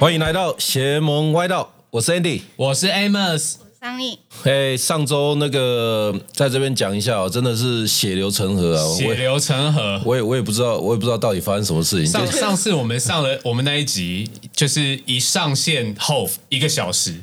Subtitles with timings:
[0.00, 2.42] 欢迎来到邪门歪道，我是 Andy。
[2.54, 8.96] 我是 Amos，桑尼，嘿，上周那个在这边讲一下哦，真的是血流成河啊！
[8.96, 10.00] 血流成河。
[10.04, 12.06] 我也我也不知道，我也不知道到底发生什么事情。
[12.06, 17.16] 上上次我们上了我们那一集，就是一上线后一个小时，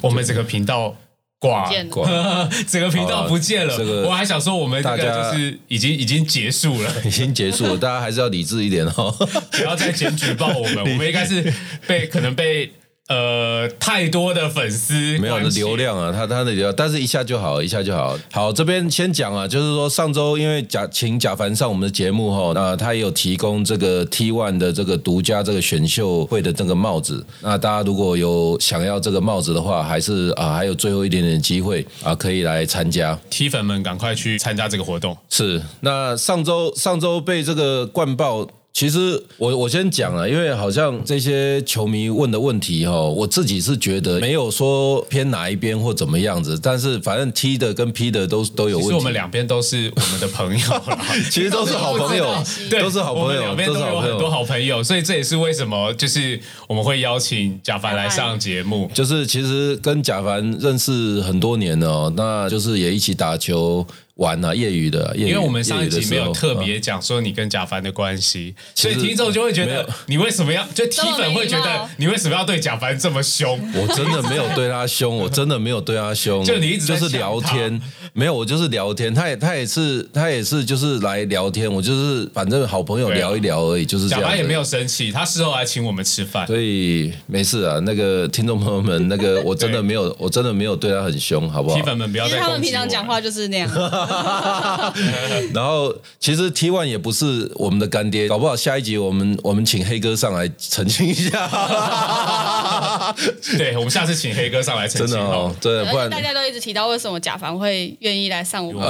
[0.00, 0.94] 我们整个频道
[1.42, 3.76] 挂不见了了， 整个频道不见了。
[3.76, 9.10] 这个我还想说，我们这个大家就是已经已经结束了， 已经结束了，大家还是要理智一点哦。
[9.50, 11.52] 不要再检举报我们，我们应该是
[11.88, 12.70] 被可能被
[13.08, 18.16] 呃太多的粉丝没有的流量啊，他他的流量，但是一下就好，一下就好。
[18.30, 27.26] 好，这边先讲啊，就是说上周因为贾请贾凡上我们的节目哈，那他也有提供这个 T One 的这个独家这个选秀会的这个帽子。
[27.40, 33.18] 那大家如果有想要这个帽子的话，还是啊还有最后一点点机会啊，可以来参加。
[33.28, 35.16] T 粉们赶快去参加这个活动。
[35.28, 38.46] 是，那上周上周被这个灌爆。
[38.72, 48.88] 其实我我先讲了，因为好像这些球迷问的问题哈，我自己是觉得没有说偏哪一边或怎么样子，但是反正踢的跟 P 的都都有问题。
[48.88, 50.98] 其实我们两边都是我们的朋友啦，
[51.30, 54.32] 其实都是好朋友， 对，都是好朋友，都是有很多。
[54.32, 58.90] 好朋友，所以这也是为什么就是我们会邀请贾凡来上节目。
[58.94, 73.58] 就是其实跟贾凡认识很多年了哦，那就是也一起打球玩啊，业余的，业余因为我们上一集没有特啊别讲说你跟贾凡的关系，所以听众就会觉得你为什么要就没粉会觉得你为什么要对贾凡这么凶？
[73.74, 77.80] 我真的没有对他凶， 我真的没有对他凶，就你一直在就是聊天，
[78.12, 84.20] 没有，我就是聊天，他也他也是他也是就是来聊天，我就是反正好朋友聊一聊而已，就是这样。
[84.20, 86.46] 贾凡也没有，生气，他事后还请我们吃饭。
[86.46, 87.78] 所以没事啊。
[87.80, 91.82] 那个听众朋友们，那个我真的没有，我真的没有对他很凶，好不好 T？
[91.82, 93.68] 粉们不要其实他们平常讲话就是那样，
[95.54, 101.48] 然后其实 T One 也不是我们的干爹，搞不好下一集我们我们请黑哥上来澄清一下，
[103.56, 108.82] 对，我们下次请黑哥上来澄真的清哦哦。，真的，不然大家都一直提到为什么贾凡会愿意来上我们，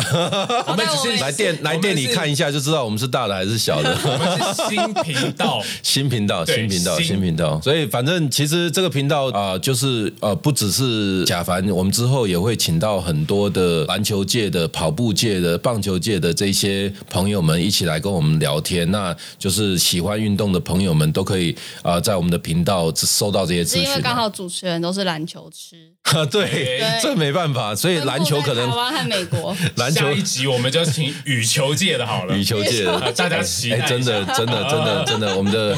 [0.67, 3.97] 我们只是来店来店里看一下就知道我们是大的还是小的。
[4.05, 7.61] 我们是新频道， 新频道，新频道，新新频道。
[7.61, 18.91] 所以反正其实这个频道啊、就是呃，不只是贾凡，我们之后也会请到很多的篮球界的、跑步界的、棒球界的这些朋友们一起来跟我们聊天。
[18.91, 23.91] 那就是喜欢运动的朋友们都可以啊、在我们的频道收到这些资是讯啊。
[23.93, 25.91] 因为刚好主持人都是篮球痴，
[26.31, 32.43] 对对，这没办法，所以篮球可能台湾和美国， 篮球一集我们就请羽球界的好了羽。
[32.45, 35.75] 球界的啊大家期待哎，真的，真的，真的，真的，我们的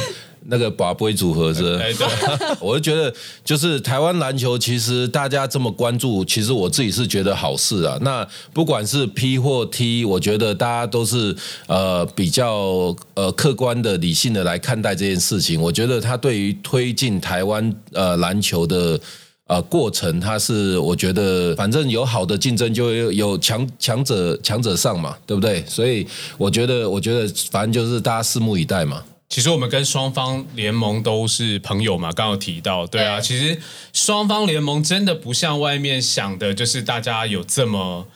[0.47, 1.75] 那个把杯组合是。
[1.77, 2.07] 哎，对，
[2.61, 3.13] 我就觉得，
[3.45, 7.99] 就是台湾篮球，其实大家这么关注，其实我自己是觉得好事啊。
[8.03, 11.35] 那不管是 P 或 T，我觉得大家都是
[11.67, 15.61] 呃比较呃客观的、理性的来看待这件事情。
[15.61, 18.99] 我觉得它对于推进台湾呃篮球的。
[19.47, 25.63] 呃，过程它是我觉得，反正有好的竞争，就有有强强者强者上嘛，对不对？
[25.69, 26.07] 所以
[26.39, 29.05] 我觉得，我觉得反正就是大家拭目以待嘛。
[29.35, 33.61] 其实我们跟双方联盟都是朋友嘛，刚刚有提到，对啊，对其实
[33.93, 38.07] 双方联盟真的不像外面想的，就是大家有这么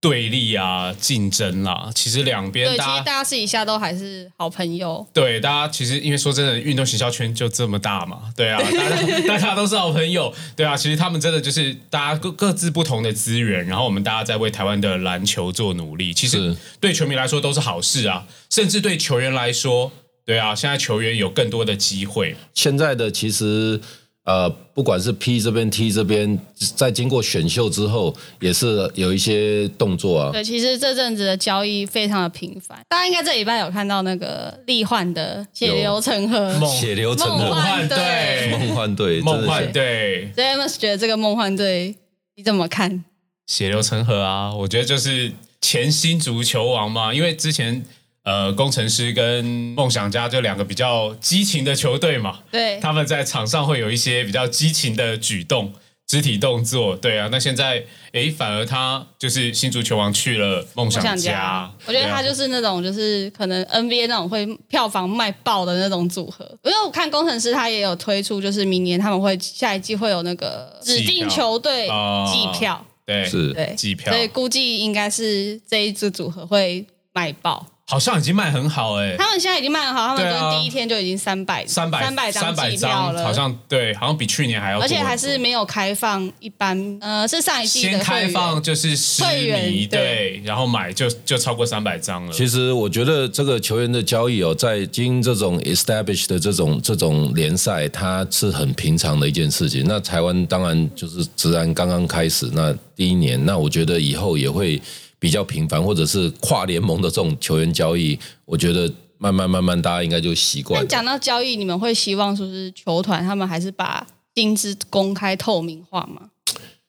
[0.00, 1.90] 对立啊、竞争啦。
[1.92, 5.04] 其实两边对，其实大家私底下都还是好朋友。
[5.12, 19.90] 对大家其实因为说真的，运动行销圈就这么大嘛，对啊， 大家大家都是好朋友，对啊，其实他们真的就是大家各各自不同的资源，然后我们大家在为台湾的篮球做努力，其实是对球迷来说都是好事啊，甚至对球员来说，
[20.28, 22.36] 对啊，现在球员有更多的机会。
[22.52, 23.80] 现在的其实
[24.24, 26.38] 呃，不管是 P 这边、T 这边，
[26.76, 30.30] 在经过选秀之后，也是有一些动作啊。
[30.30, 36.52] 对，其实这阵子的交易非常的频繁，大家应该这礼拜有看到那个力焕的血流成河。
[36.58, 41.96] 梦血流成河，梦幻幻队，梦幻队，梦幻真的是队，所以 Amos 觉得这个梦幻队
[42.36, 43.02] 你怎么看？
[43.46, 44.54] 血流成河啊！
[44.54, 47.82] 我觉得就是前新足球王嘛，因为之前
[48.28, 49.42] 呃工程师跟
[49.74, 55.72] 梦想家就两个比较激情的球队嘛，对，他们在场上会有一些比较激情的举动。
[56.10, 66.46] 肢体动作，对啊，那现在诶，反而他就是新足球王去了梦梦想想家，我觉得他就是那种就是可能 NBA 那种会票房卖爆的那种组合。
[66.64, 77.66] 因为我看工程师他也有推出，就是明年他们会下一季会有那个指定球队哦季票，对是对，季票所以估计应该是这一支组合会卖爆。
[77.90, 84.82] 好像已经卖很好哎、他们现在已经卖很好，他们第一天就已经三百三百三百张机票了，好像对，好像比去年还要多。
[84.82, 89.98] 而，且还是没有开放一般，呃，是上一季的先开放就是失会员迷对。
[89.98, 92.32] 对，然后买就就超过三百张了。
[92.32, 99.82] 其实我觉得这个球员的交易哦，在经这种 established 的这种这种联赛，它是很平常的一件事情。
[99.86, 104.78] 那台湾当然就是自然刚刚开始，那第一年，那我觉得以后也会
[105.18, 110.86] 比较频繁，或者是跨联盟的这种球员交易，我觉得慢慢慢慢大家应该就习惯了。
[110.86, 116.30] 但讲到交易，你们会希望说是球团他们还是把薪资公开透明化吗？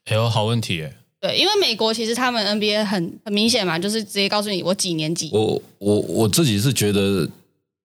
[0.05, 7.27] 哎呦，好问题哎，对，因为美国其实他们 NBA 很很明显嘛，就是直接告诉你我几年几我我我自己是觉得，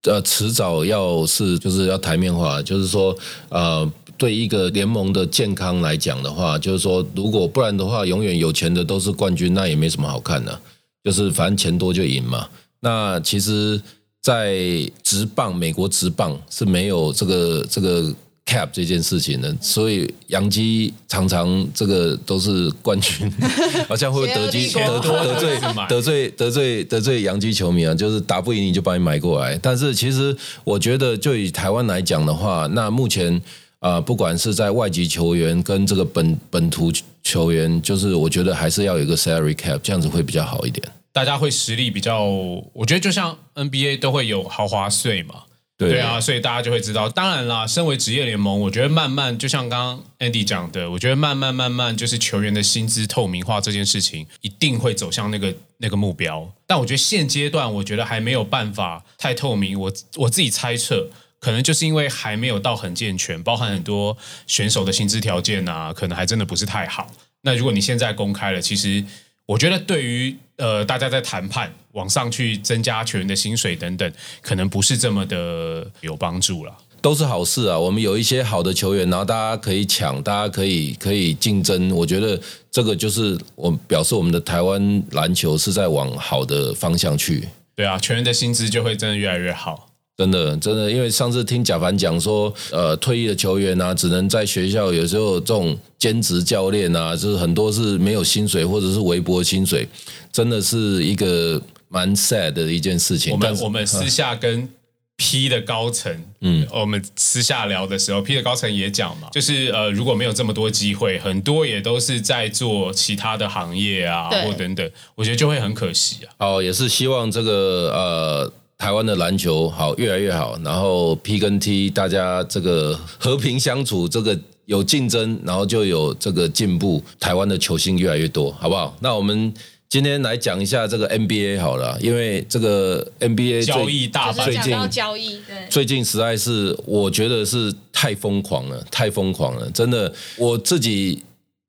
[0.03, 3.17] 呃，迟早要是就是要台面化，就是说，
[3.49, 10.61] 呃，对一个联盟的健康来讲的话，就是说，如果不然的话，永远有钱的都是冠军，那也没什么好看的，
[11.03, 12.49] 就是反正钱多就赢嘛。
[12.81, 13.81] 那其实，
[14.21, 14.57] 在
[15.03, 18.15] 职棒，美国职棒是没有这个这个
[18.47, 23.33] cap 这件事情的，所以洋基常常这个都是冠军，
[23.89, 29.59] 好像会得罪得得罪得罪得罪得罪洋基球迷啊，就是打不赢你就把你买过来。
[29.63, 33.41] 但是其实我觉得，就以台湾来讲的话，那目前啊、
[33.85, 36.91] 呃不管是在外籍球员跟这个本本土
[37.23, 40.83] 球员，就是我觉得还是要有一个 salary cap，这样子会比较好一点。
[41.13, 42.25] 大家会实力比较，
[42.73, 45.35] 我觉得就像 NBA 都会有豪华税嘛，
[45.77, 47.11] 对对啊，所以大家就会知道。
[47.11, 56.51] 当然啦，身为职业联盟，我觉得慢慢就像刚刚 Andy 讲的，我觉得慢慢慢慢就是球员的薪资透明化这件事情，一定会走向那个那个目标。
[56.67, 59.79] 但我觉得现阶段，我觉得还没有办法太透明。
[59.79, 61.11] 我我自己猜测。
[61.45, 67.11] 可能就是因为还没有到很健全，包含很多选手的薪资条件啊，可能还真的不是太好。
[67.43, 69.05] 那如果你现在公开了，其实
[69.45, 74.11] 我觉得对于呃大家在谈判往上去增加球员的薪水等等，
[74.41, 76.75] 可能不是这么的有帮助了。
[77.03, 77.79] 都是好事啊！
[77.79, 81.91] 我们有一些好的球员，然后大家可以抢，大家可以可以竞争。
[81.91, 87.47] 我觉得这个就是我表示我们的台湾篮球是在往好的方向去。
[87.77, 89.91] 对啊，球员的薪资就会真的越来越好。
[90.17, 99.89] 真的，真的，因为上次听贾凡讲说，呃，退役的球员啊，只能在学校有时候这种兼职教练啊，就是很多是没有薪水或者是微薄薪水，
[100.33, 103.33] 真的是一个蛮 sad 的一件事情。
[103.33, 104.69] 我们我们私下跟
[105.17, 116.35] P 的高层，嗯，我们私下聊的时候，P 的高层也讲嘛，就是呃，如果没有这么多机会，很多也都是在做其他的行业啊，或等等，我觉得就会很可惜啊。
[116.39, 128.97] 哦，也是希望这个呃台湾的篮球好越来越好，然后 P 跟 T 大家这个和平相处，这个有竞争，然后就有这个进步，台湾的球星越来越多，好不好？
[129.01, 129.53] 那我们。
[129.87, 141.23] 今天来讲一下这个 NBA 好了，因为这个 NBA 最交易大最近交易，对，最近实在是我觉得是太疯狂了，太疯狂了，真的，我自己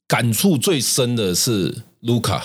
[0.08, 2.44] 感触最深的是卢卡。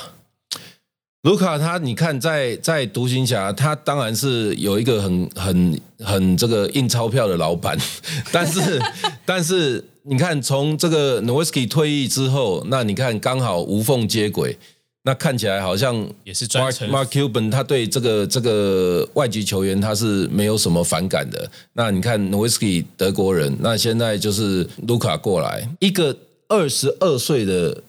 [1.23, 7.77] 卢卡他，你看在在独行侠，他当然是有一个很很很这个印钞票的老板，
[8.33, 8.81] 但是
[9.23, 14.57] 但是你看从这个 Nowitzki 退役之后，那你看刚好无缝接轨，
[15.03, 21.47] 那看起来好像也是专 Mark 程 Mark Cuban 他对这个这个外籍球员他是没有什么反感的。
[21.73, 26.17] 那你看 Nowitzki 德国人，那现在就是卢卡过来，一个
[26.47, 27.83] 二十二岁的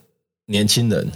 [0.47, 1.11] 年轻人，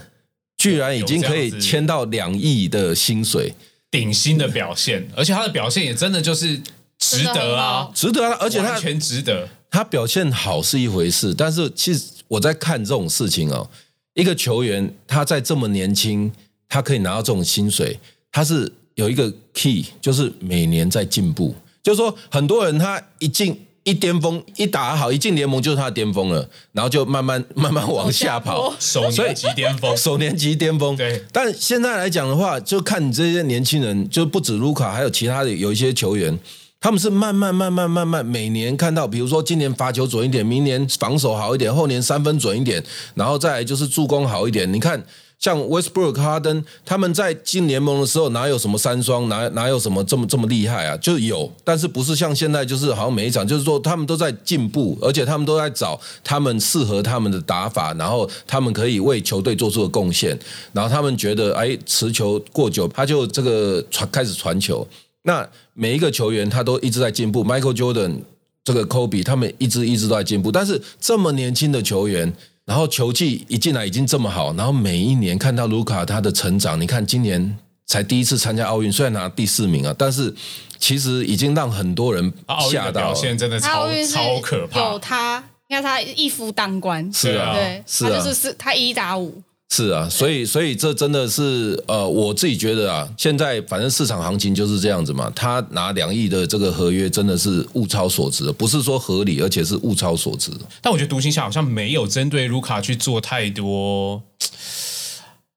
[0.56, 3.52] 居然已经可以签到两亿的薪水，
[3.90, 6.60] 顶薪的表现，而且他的表现也真的就是
[6.98, 8.36] 值得啊，值得啊！
[8.40, 9.48] 而且他完全值得。
[9.70, 13.68] 他表现好是一回事，但是其实我在看这种事情哦，
[14.14, 16.32] 一个球员他在这么年轻，
[16.68, 17.98] 他可以拿到这种薪水，
[18.32, 21.54] 他是有一个 key，就是每年在进步。
[21.82, 28.74] 就是说，很多人他一进一巅峰，一打好，一进联盟就是他的巅峰了，然后就慢慢 慢慢往下跑。
[28.80, 36.36] 首年级巅峰，首年级巅峰，对但现在来讲的话，就看你这些年轻人，就不止卢卡，还有其他的有一些球员，
[36.80, 42.82] 他们是慢慢慢慢慢慢每年看到，比如说今年罚球准一点，明年防守好一点，后年三分准一点，
[43.14, 44.70] 然后再来就是助攻好一点。
[44.72, 45.00] 你看，
[45.38, 50.96] 像 Westbrook、哈登他们在进联盟的时候，哪有什么三双，哪哪有什么这么这么厉害啊？
[50.96, 60.36] 就有，但是不是像现在，就是好像每一场，就是说他们都在进步，而且他们都在找他们适合他们的打法，然后他们可以为球队做出的贡献，
[60.72, 64.86] 然后他们觉得，哎，持球过久，他就这个传开始传球。
[65.22, 68.20] 那每一个球员他都一直在进步，Michael Jordan、
[68.64, 72.32] 这个 Kobe 他们一直一直都在进步，但是这么年轻的球员，
[72.66, 77.56] 然后球技一进来已经这么好，然后每一年看到卢卡他的成长，你看今年
[77.86, 80.34] 才第一次参加奥运，虽然拿第四名啊，但是
[80.76, 82.32] 其实已经让很多人
[82.68, 83.14] 吓到了。
[83.14, 84.98] 现真的超超可怕有。
[84.98, 95.30] 他，你看他一夫当关，是啊，对，是啊他就是是他一打五，是啊，所以所以这真的是呃，我自己觉得啊，现在反正市场行情就是这样子嘛。
[95.34, 100.52] 他拿两亿的这个合约真的是物超所值，不是说合理，而且是物超所值。
[100.80, 104.22] 但我觉得独行侠好像没有针对卢卡去做太多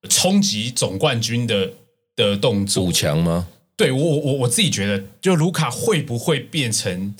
[0.08, 1.70] 冲击总冠军的
[2.16, 2.92] 的动作五。
[2.92, 3.46] 强吗？
[3.76, 7.14] 对我我我我自己觉得，就卢卡会不会变成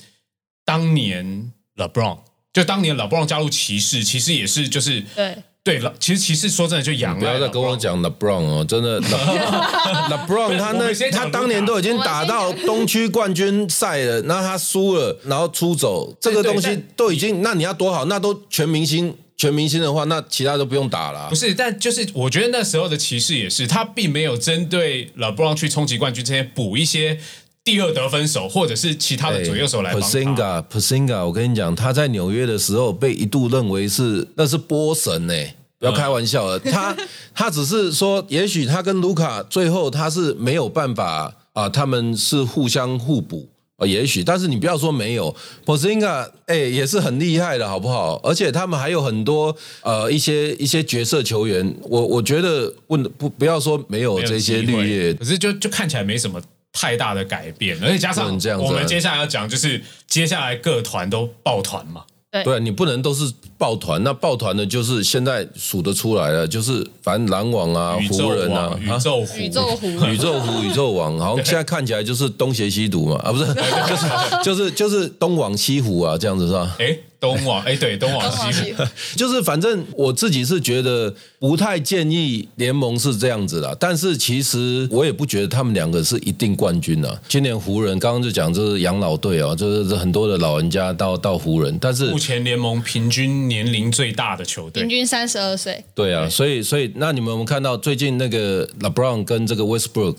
[0.63, 2.19] 当年 LeBron？
[2.53, 8.99] 就当年 LeBron 加入骑士，其实也是就是对，对了，其实骑士说真的就仰赖不要再跟我讲 LeBron 哦，真的
[10.09, 19.15] LeBron 他那他当年都已经打到东区冠军赛了，那他输了，然后出走，这个东西都已经，那你要多好，那都全明星。
[19.37, 21.35] 全明星的话，那其他都不用打了啊不。
[21.35, 27.17] 是，但就是我觉得那时候的骑士也是，他并没有针对 LeBron 去冲击冠军这些补一些
[27.63, 30.07] 第二得分手或者是其他的左右手来帮他。
[30.07, 35.33] Pasinga Pasinga，我跟你讲，他在纽约的时候被一度认为是那是波神呢、
[35.79, 36.57] 不要开玩笑了。
[36.57, 36.95] 他
[37.35, 43.47] 他只是说，也许他跟卢卡最后他是没有办法啊、他们是互相互补。
[43.77, 48.15] 啊，也许，但是你不要说没有 p o s i n g a 哎、也是很厉害的，好不好？
[48.23, 56.39] 而且他们还有很多呃一些一些角色球员，我我觉得问不不要说没有这些绿叶，可是就就看起来没什么
[56.73, 58.67] 太大的改变，而且加不上能这样子啊。
[58.67, 62.03] 我们接下来要讲，就是接下来各团都抱团嘛，
[62.43, 76.75] 对，你不能都是抱团，那抱团的就是现在数得出来了，就是反正篮网啊、湖人啊、、宇啊宙湖、宇宙湖，宇宙湖、宇宙网，好像现在看起来就是东邪西毒嘛，啊，不是，就是就是就是东往西湖啊，这样子是吧？
[76.79, 78.73] 哎，东往，哎，对，东往西
[79.15, 87.21] 就是反正我自己是觉得不太建议联盟是这样子的，但是其实我也不觉得他们两个是一定冠军啊。
[87.29, 94.89] 今年湖人刚刚就讲这是养老队啊，就是很多的老人家到到湖人，但是目前联盟平均年龄最大的球队平。
[94.89, 100.15] 均三十二岁，对啊，所以所以那你们有没有看到最近那个 LeBron 跟这个 Westbrook，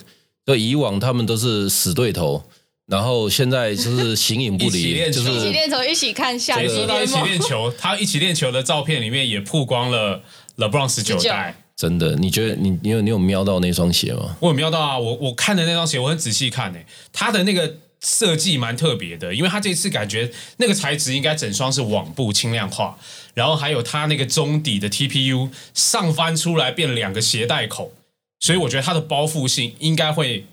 [0.47, 2.44] 就以往他们都是死对头，
[2.86, 7.24] 然后现在就是形影不一起离，练球就是一起练球，一起看下谁一季说到一起盟。
[7.26, 10.22] 练球，他一起练球的照片里面也曝光了
[10.56, 11.54] LeBron 十九代。
[11.76, 12.14] 真的。
[12.16, 14.36] 你觉得你你有你有瞄到那双鞋吗？
[14.40, 22.98] 我有瞄到啊，我我看的那双鞋，我很仔细看诶、它的那个设计蛮特别的，因为它这次感觉那个材质应该整双是网布轻量化，
[23.34, 27.92] 然后还有它那个中底的 TPU 上翻出来变两个鞋带口，
[28.40, 30.44] 所以我觉得它的包覆性应该会，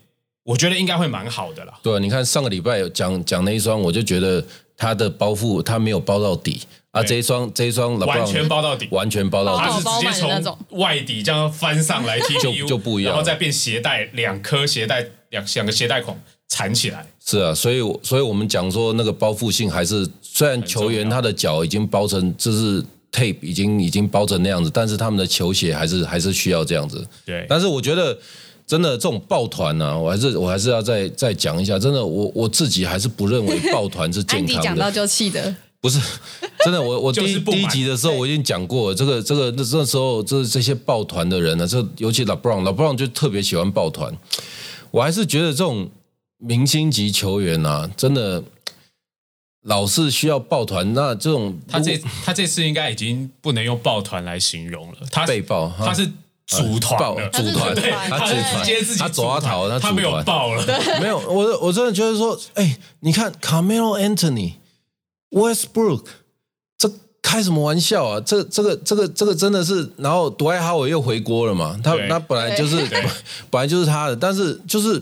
[0.44, 1.72] 我觉得应该会蛮好的啦。
[1.82, 4.44] 对啊，你看上个礼拜有讲讲那一双，我就觉得
[4.76, 16.18] 它的包覆它没有包到底啊，对这一双这一双完全包到底完全包到底它是直接从外底这样翻上来 TPU 就不一样然后再变鞋带，两颗鞋带两两个鞋带孔
[16.48, 17.06] 缠起来。
[17.24, 22.82] 是啊，所以我所以我们讲说那个包覆性还是，虽然球员他的脚已经包成就是
[23.12, 27.06] tape 已经已经包成那样子，但是他们的球鞋还是还是需要这样子。
[27.24, 28.18] 对，但是我觉得
[28.70, 34.68] 真的这种抱团呢、我还是我还是要再再讲一下，真的我我自己还是不认为抱团是健安迪康的。
[34.68, 35.98] 讲到就气的， 不是，
[36.64, 44.16] 真的，我我第一第一集的时候我已经讲过了，这个这个那那时候这这些抱团的人呢，这尤其 LeBron，LeBron 就特别喜欢抱团。
[44.92, 45.90] 我还是觉得这种
[46.38, 48.40] 明星级球员啊，真的
[49.62, 50.94] 老是需要抱团。
[50.94, 56.08] 那这种他这他这次应该已经不能用抱团来形容了，他被抱他是
[56.50, 56.98] 组团
[57.30, 58.64] 组团，对，他组团。
[58.64, 60.24] 直接自，己他走啊逃，他没有组团。
[60.24, 60.66] 抱了，
[61.00, 64.54] 没有，我我真的觉得说，哎，你看 Carmelo Anthony、
[65.30, 66.06] Westbrook，
[66.76, 66.90] 这
[67.22, 68.20] 开什么玩笑啊？
[68.20, 71.78] 这这个这个这个真的是，然后杜爱哈维又回锅了嘛？
[71.84, 72.78] 他他本来就是
[73.48, 75.00] 本来就是他的，但是就是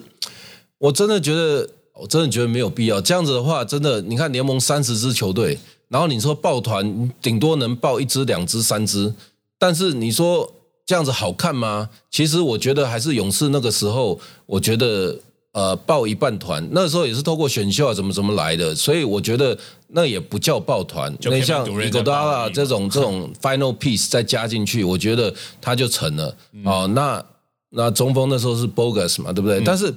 [0.76, 3.00] 我真的觉得，我真的觉得没有必要。
[3.00, 9.14] 这样子的话，真的，你看联盟三十支球队，然后你说抱团，顶多能抱一支、两支、三支，
[9.58, 10.52] 但是你说
[10.88, 11.90] 这样子好看吗？
[12.10, 15.14] 其实我觉得还是勇士那个时候，我觉得
[15.52, 19.56] 呃抱一半团，那时候也是透过选秀啊怎么怎么来的，所以我觉得
[19.88, 21.14] 那也不叫抱团。
[21.18, 26.86] 就那像伊戈达拉嘛这种这种 final piece 再加进去，我觉得他就成了嗯哦。
[26.94, 27.22] 那
[27.68, 29.60] 那中锋那时候是 bogus 嘛，对不对？
[29.60, 29.94] 但是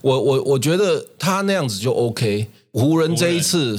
[0.00, 2.48] 我我我觉得他那样子就 OK。
[2.72, 3.78] 湖人这一次，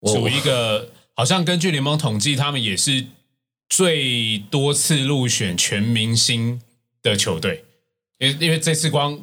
[0.00, 3.06] 我属一个好像根据联盟统计，他们也是
[3.68, 6.60] 最多次入选全明星
[7.02, 7.64] 的球队，
[8.18, 9.18] 因为因为这次光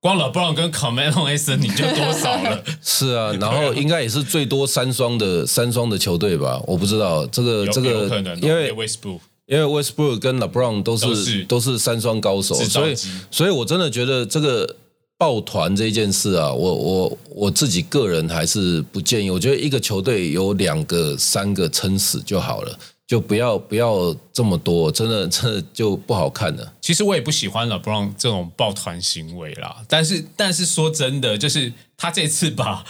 [0.00, 6.62] 光 LeBron 跟 Carmelo Anthony 就多少了， 是啊， 然后应该也是最多三双的三双的球队吧？
[6.66, 12.94] 我不知道这个这个可能哦，因为 Westbrook 因为 Westbrook 跟 LeBron 都是都是都是三双高手，所以
[13.30, 14.76] 所以我真的觉得这个
[15.16, 19.30] 抱团这件事啊，我我我自己个人还是不建议。
[19.30, 26.72] 我觉得一个球队有两个、三个撑死就好了，就不要不要这么多，真的真的就不好看了。
[26.80, 32.84] 其实我也不喜欢 LeBron 这种抱团行为啦，但是但是说真的，就是他这次把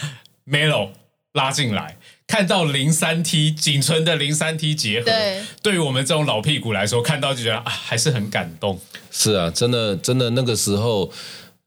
[0.49, 0.89] Melo
[1.33, 8.79] 拉进来，看到零三 T 仅存的零三 T 结合，对对于我们这种老屁股来说，看到就觉得啊，还是很感动。
[9.11, 11.11] 是啊，真的真的那个时候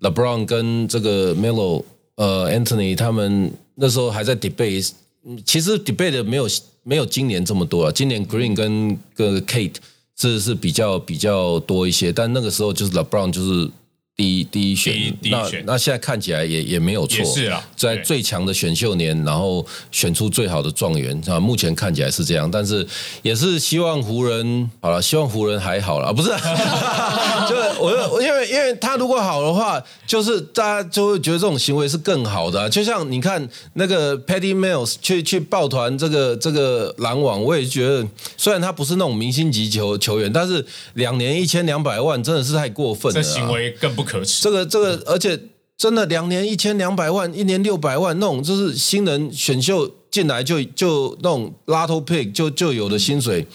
[0.01, 1.85] ，LeBron 跟这个 Melo
[2.17, 4.91] 呃 Anthony 他们那时候还在 debate，
[5.25, 6.49] 嗯其实 debate 的没有
[6.91, 9.77] 没有今年这么多啊，今年 Green 跟跟 Kate
[10.17, 13.71] 是是比较比较多一些，但那个时候就是 LeBron 就是。
[14.17, 15.65] 第一第一选，第一那选。
[15.67, 17.67] 那现在看起来也也没有错，是啊。
[17.75, 22.87] 在最强的选秀年，然后选出最好的状元啊，目前看起来是这样，但是
[23.23, 26.29] 也是希望湖人好了，希望湖人还好了，不是，
[27.49, 40.63] 就是我就因为因为他如果好的话，就是大家就会觉得这种行为是更好的啊、就像你看那个 Patty Mills 去去抱团这个这个篮网，我也觉得虽然他不是那种明星级球球员，但是
[40.93, 44.43] 两年一千两百万真的是太过分这行为更不可耻。
[44.43, 45.39] 这个这个，而且
[45.77, 53.47] 真的两年一千两百万，一年六百万那种，就是新人选秀进来就就那种 lotto pick 就就有的薪水，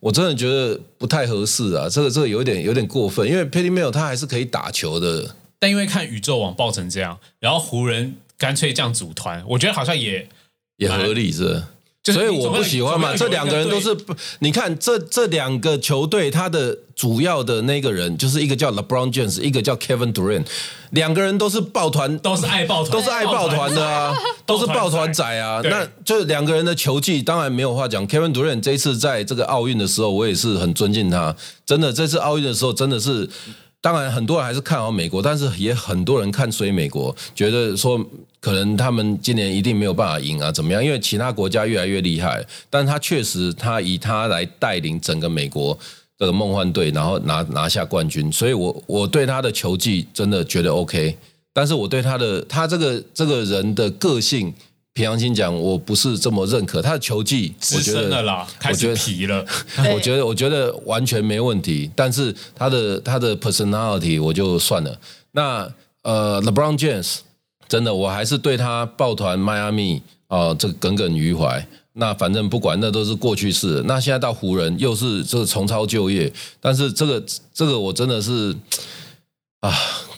[0.00, 1.88] 我真的觉得不太合适啊。
[1.88, 5.34] 这个这个有点有点过分，因为 Petty Mill 他还是可以打球的。
[5.58, 10.28] 但因为看宇宙网爆成这样，然后湖人干脆这样组团，我觉得好像也
[10.78, 11.62] 也合理是不是
[12.04, 13.96] 所以我不喜欢嘛，这两个人都是，
[14.40, 20.46] 你看这这两个球队，他的主要的那个人就是一个叫 LeBron James，一个叫 Kevin Durant，
[20.90, 24.12] 两个人都是抱团，都是爱抱团，都是爱抱团的啊，
[24.44, 25.60] 都是抱团仔啊。
[25.62, 28.06] 那就两个人的球技，当然没有话讲。
[28.08, 31.36] Kevin Durant 这一次在这个奥运的时候，我也是很尊敬他。
[31.64, 33.30] 真的，这次奥运的时候，真的是，
[33.82, 38.02] 当然很多人还是看好美国，但是也很多人看衰美国，觉得说
[38.40, 40.82] 可能他们今年一定没有办法赢啊，怎么样？
[40.82, 45.78] 因为其他国家越来越厉害，但他确实他以他来带领整个美国。
[46.18, 51.16] 这个梦幻队，然后拿拿下冠军，所以我我对他的球技真的觉得 OK，
[51.52, 54.54] 但是我对他的他这个这个人的个性，
[54.94, 59.44] 平常心讲，我不是这么认可他的球技，我资觉得深了啦，开始皮了。
[59.94, 64.98] 我觉得我觉得完全没问题，但是他的他的 personality 我就算了。
[65.32, 67.20] 那呃，LeBron James
[67.66, 71.66] 真的我还是对他抱团迈阿密啊，这个耿耿于怀。
[71.94, 73.82] 那反正不管，那都是过去式了。
[73.84, 78.54] 那现在到湖人又是这个重操旧业，但是这个这个我真的是
[79.60, 79.70] 啊，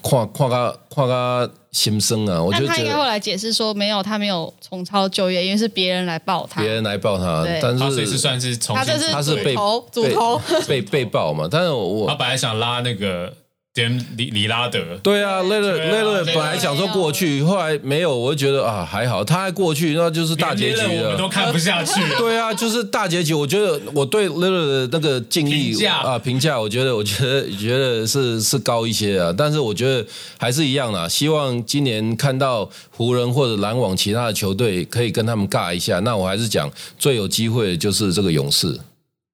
[0.04, 2.40] 跨跨个跨个心声啊！
[2.40, 6.60] 我觉得应该后来解释说，没有，他没有重操旧业，因为是别人来报他。
[6.60, 10.38] 别人来抱他对，但是他这次算是重新他这是他是被主头主头
[10.68, 11.48] 被被被爆嘛。
[11.50, 13.32] 但是我他本来想拉那个
[13.74, 21.28] 点里里拉德，对啊 e e e l 对啊本来想说过去，后来没有，我就觉得啊还好，他还过去，那就是大结局了我们都。
[21.28, 22.14] 看不下去了。
[22.16, 23.34] 对啊，就是大结局。
[23.34, 30.06] 我觉得我对 e l e 的那个敬意评价啊评价，我觉得我觉得觉得是是高一些啊，但是我觉得
[30.38, 31.08] 还是一样啦。
[31.08, 35.98] 希望今年看到湖人或者篮网其他的球队可以跟他们尬一下。
[35.98, 38.78] 那我还是讲最有机会的就是这个勇士。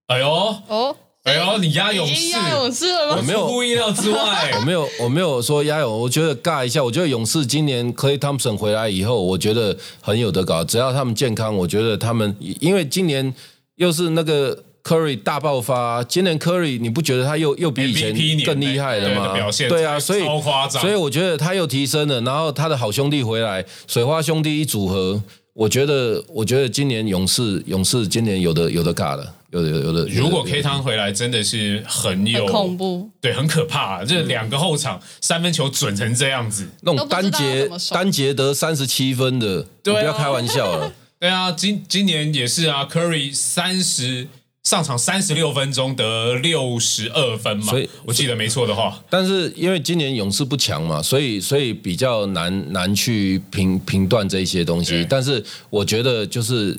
[0.07, 0.27] 哎呦，
[0.69, 0.97] 哦，
[1.31, 3.17] 哎呦，你压勇士，已经压勇士了吗？
[3.19, 4.61] 我没有出乎意料之外我。
[4.63, 6.83] 没有，我没有说压勇，我觉得尬一下。
[6.83, 10.65] 我觉得勇士今年 Clay Thompson 回来以后，我觉得很有得搞。
[10.65, 13.33] 只要他们健康，我觉得他们因为今年
[13.77, 19.27] 又是那个 Curry 大爆发，今年 Curry 你不觉得他又又比以 MVP 年前更厉害了吗？
[19.27, 25.23] 对的表现对啊，所以超夸张所以我觉得他又提升了，然后他的好兄弟回来，水花兄弟一组合。
[25.53, 30.07] 我觉得，我觉得今年勇士，勇士今年有的有的尬了，有的有的有的。
[30.15, 33.11] 如果 K 汤回来，真的是很有很恐怖。
[33.21, 40.93] 对，很可怕、这两个后场三分球准成这样子，那种单节单节得三十七分的，对啊不要开玩笑了。
[41.21, 44.27] 对啊，今今年也是啊，Curry 三十
[44.63, 55.07] 上场三十六分钟得六十二分嘛，所以我记得没错的话，但是因为今年勇士不强嘛，所以所以比较难难去评评断这些东西。
[55.11, 56.75] 但是我觉得就是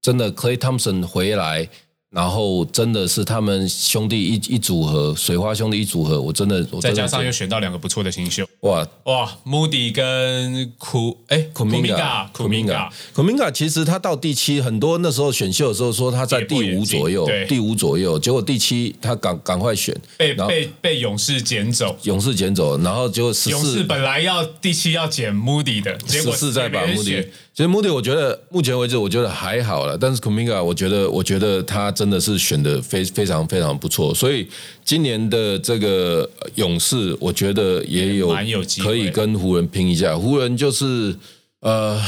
[0.00, 1.68] 真的，Clay Thompson 回来，
[2.14, 21.98] 然后真的是他们兄弟一一组合，水花兄弟一组合，我真的我真的再加上又选到两个不错的新秀，哇，哇，Moody 跟库哎库明嘎库明嘎 n g a 其实他到第七，很多那时候选秀的时候说他在第五左右第五左右，结果第七他赶赶快选，被被被勇士捡走。
[22.04, 27.28] 勇士捡走，然后结果十勇士四本来要第七要捡 Moody 的，结果十四再把 Moody 选。
[27.54, 34.46] 其实 Moody 我觉得目前为止我觉得还好了，但是 Kuminga 我觉得我觉得他真真的是选的非非常非常不错，所以
[34.84, 40.14] 今年的这个勇士，我觉得也有蛮有机会可以跟湖人拼一下。
[40.14, 41.16] 湖人就是
[41.60, 41.98] 呃，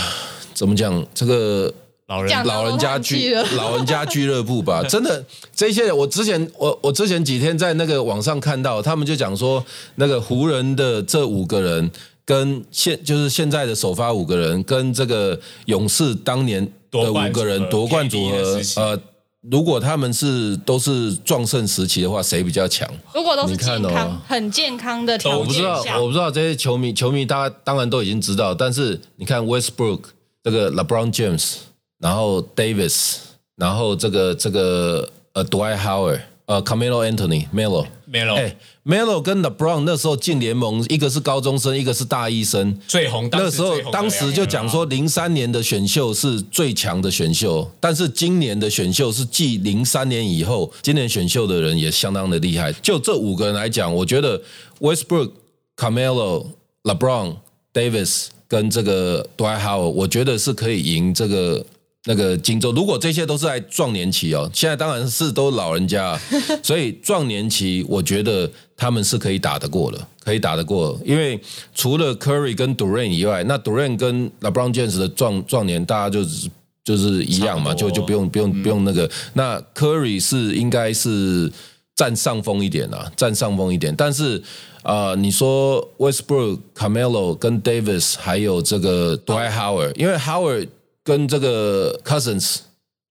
[0.53, 1.73] 怎么讲这个？
[2.09, 11.91] 老人讲老人家俱 老人家俱乐部吧，真的这些我之前我我之前几天在那个网上看到，他们就讲说那个湖人的这五个人
[12.27, 19.01] 跟现就是现在的首发五个人跟这个勇士当年的五个人夺冠组合呃，
[19.49, 22.89] 如果他们是都是壮盛时期的话，谁比较强？
[23.15, 30.01] 如果都是你看哦健康、很健康的条我不知道，件下，我不知道这些球迷球迷大家当然都已经知道，但是你看 Westbrook
[30.43, 31.55] 这个 LeBron James，
[32.01, 33.19] 然后 Davis，
[33.55, 37.87] 然后这个这个呃 Dwight Howard，呃 Carmelo Anthony Melo。
[38.11, 42.79] Melo 哎，Melo 跟 LeBron 那时候进联盟，一个是高中生，一个是大一生。
[42.87, 52.73] 最红，当那时候当时就讲说，零三年的选秀是最强的选秀，但是今年的选秀是继零三年以后，今年选秀的人也相当的厉害。
[52.75, 54.41] 就这五个人来讲，我觉得
[54.79, 55.33] Westbrook、
[55.77, 56.47] Carmelo、
[56.85, 57.39] LeBron、
[57.75, 61.67] Davis 跟这个 Dwight Howard，我觉得是可以赢这个。
[62.09, 66.21] 那个荆州，如果这些都是在壮年期哦，现在当然是都老人家啊，
[66.63, 70.99] 所以壮年期我觉得他们是可以打得过的，可以打得过。
[71.05, 71.41] 因为
[71.75, 76.49] 除了 Curry 跟 Durant 以外，那 Durant 跟 LeBron James 的壮壮年，大家就是
[76.85, 79.11] 就是一样嘛，就就不用不用不用那个。
[79.35, 81.53] 那 Curry 是应该是
[81.97, 83.93] 占上风一点啊，占上风一点。
[83.97, 84.41] 但是
[84.85, 90.69] 呃，你说 Westbrook、Carmelo 跟 Davis 还有这个 Dwight Howard，因为 Howard
[91.07, 92.57] 跟这个 Cousins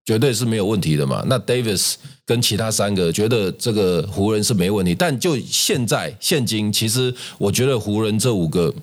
[0.03, 1.23] 绝对是没有问题的嘛。
[1.27, 1.93] 那 Davis
[2.25, 4.93] 跟其他三个，觉得这个湖人是没问题。
[4.93, 8.73] 但就现在现今，其实我觉得湖人这五个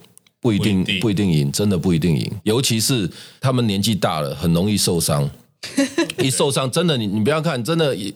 [0.41, 2.33] 不一定不一定赢，真的不一定赢。
[2.45, 5.31] 尤其是他们年纪大了，很容易受伤。
[6.19, 8.13] 一受伤，真的，你你不要看，真的，你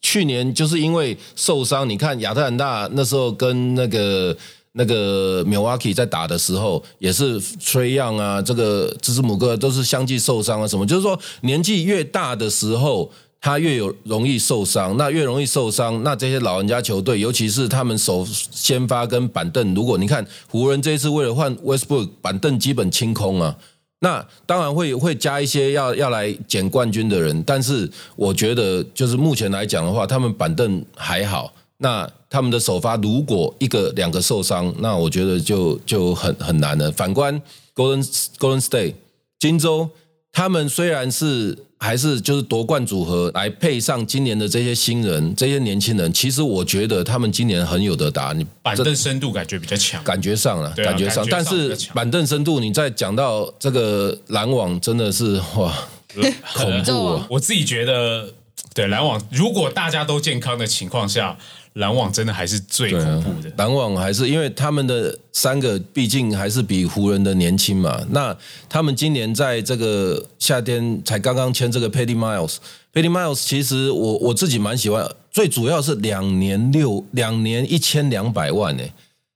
[0.00, 4.36] 去年就是因为受伤，你看亚特兰大那时候跟那个
[4.78, 13.10] 那个 Milwaukee 在打的时候，也是 Trey Young 啊，这个芝斯姆哥都是相继受伤啊，什么，就是说年纪越大的时候。
[13.40, 23.56] 他越有容易受伤，那越容易受伤，那这些老人家球队，尤其是他们首先发跟板凳，如果你看湖人这一次为了换 Westbrook，板凳基本清空啊，
[24.00, 31.52] 那当然会会加一些要要来捡冠军的人，但是我觉得就是目前来讲的话，他们板凳还好。
[31.78, 36.90] 那他们的首发如果一个两个受伤，那我觉得就就很很难了。
[36.92, 37.40] 反观
[37.74, 38.04] Golden
[38.38, 38.94] Golden State
[39.38, 39.88] 金州，
[40.32, 48.32] 他们虽然是还是就是夺冠组合来配上今年的这些新人、这些年轻人，其实我觉得他们今年很有得打。
[48.32, 50.02] 你板凳深度感觉比较强。
[50.02, 55.72] 感觉上了，啊感觉上，但是板凳深度，你再讲到这个篮网，真的是哇，
[56.56, 57.26] 恐怖啊！
[57.30, 58.34] 我自己觉得，
[58.74, 61.38] 对篮网，如果大家都健康的情况下，
[61.74, 63.52] 篮网真的还是最恐怖的。
[63.56, 68.00] 篮网还是因为他们的三个毕竟还是比湖人的年轻嘛。
[68.10, 68.36] 那
[68.68, 78.82] 他们今年在这个夏天才刚刚签这个 Patty Miles，Patty Miles 其实我我自己蛮喜欢，最主要是两年六两年一千两百万呢、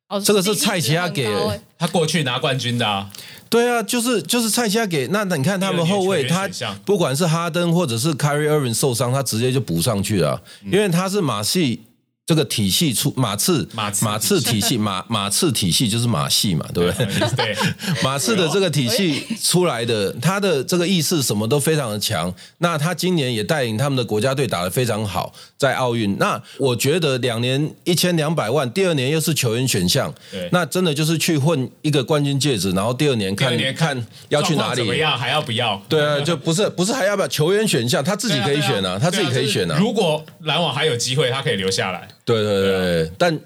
[0.09, 1.61] 哦这个是蔡奇亚给欸。
[1.79, 3.11] 他过去拿冠军的啊，
[3.49, 5.09] 对啊，就是就是蔡奇亚给。
[5.09, 6.49] 那那你看他们后卫，他
[6.85, 11.83] 不管是哈登或者是 Kyrie Irving 受伤，他直接就补上去了，因为他是马系
[12.25, 17.07] 这个体系出马刺马刺马刺体系马 马刺体系就是马戏嘛，对不对？
[17.37, 17.57] 对，
[18.03, 22.33] 马刺的这个体系出来的，他的这个意识什么都非常的强。
[22.59, 26.17] 那他今年也带领他们的国家队打得非常好，在奥运。
[26.19, 30.15] 那我觉得两年一千两百万，第二年又是球员选项，
[30.53, 34.77] 那真的就是去混一个冠军戒指，然后第二年看第二年看要去哪里。
[34.77, 35.83] 怎么样，还要不要？
[35.89, 39.77] 对啊，就不是不是还要不要球员选项，他自己可以选啊，他自己可以选啊。
[39.81, 42.09] 如果篮网还有机会，他可以留下来。
[42.25, 43.39] 对对对对，但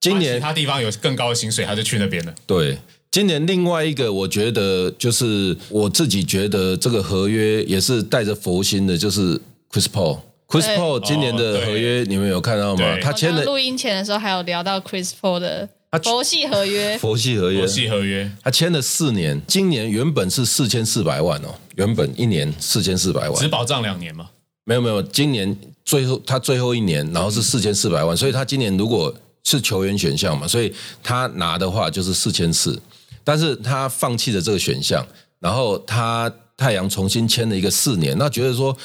[0.00, 2.34] 今年其年他地方有更高的薪水，他就去那边了。
[2.46, 2.78] 对，
[3.10, 9.38] 今年另外一个，我觉得就是我自己觉得这个合约也是带着佛心的，就是
[9.70, 10.18] Chris Paul。
[10.48, 10.76] Chris 对。
[10.76, 12.94] Paul 今年的合约你们有看到吗？
[12.94, 13.00] 对。
[13.00, 17.60] 他签的录音前的时候还有聊到 Chris Paul 的他佛系合约，佛系合约。
[17.60, 23.40] 佛系合约，他签了四年，今年原本是四千四百万哦，原本一年四千四百万。
[23.40, 24.30] 只，保障两年嘛。
[24.64, 29.14] 没有没有，今年最后他最后一年，然后是四千四百万，所以他今年如果
[29.44, 32.80] 是球员选项嘛，所以他拿的话就是四千四，
[33.24, 35.04] 但是他放弃了这个选项，
[35.40, 38.76] 然后他太阳重新签了一个四年，那觉得说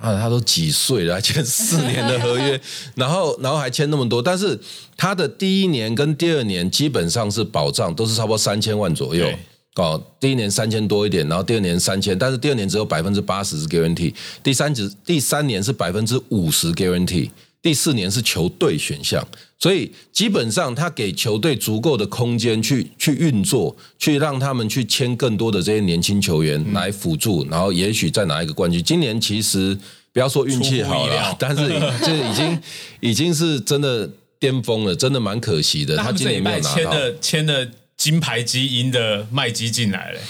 [0.00, 2.60] 啊，他都几岁了，还签四年的合约，
[2.94, 4.58] 然后然后还签那么多，但是
[4.96, 9.38] 他的第一年跟第二年基本上是保障，都是差不多三千万左右对。
[9.76, 17.28] 哦，第一年三千多一点，然后第二年三千，但是第二年只有百分之八十是 guarantee，第三只第三年是百分之五十 guarantee，
[17.60, 19.26] 第四年是球队选项，
[19.58, 28.80] 所以基本上他给球队足够的空间去去运作，去让他们去签更多的这些年轻球员来辅助，然后也许再拿一个冠军。
[28.80, 29.76] 今年其实
[30.12, 31.66] 不要说运气好了， 但是
[32.00, 32.60] 这已经
[33.00, 34.08] 已经是真的
[34.38, 35.96] 巅峰了，真的蛮可惜的。
[35.96, 36.92] 那他们今年没有拿到。
[37.20, 37.68] 签的
[38.04, 40.20] 金牌基因的麦基进来了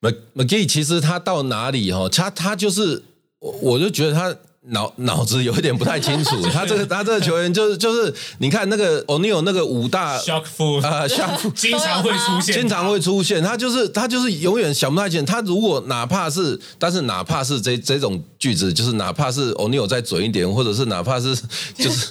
[0.00, 3.02] ，Mc McGee 其实他到哪里哈，他他就是
[3.38, 4.34] 我我就觉得他
[4.70, 6.40] 脑脑子有一点不太清楚。
[6.48, 15.22] 他这个他这个球员就是就是你看那个 O'Neal 那个五大 Shock 啊下 经常会出现，经常会出现，他就是他就是永远想不太清。
[15.26, 21.36] 他如果哪怕是，但是哪怕是这这种句子，就是哪怕是 O'Neal 再准一点，或者是哪怕是
[21.76, 22.06] 就是。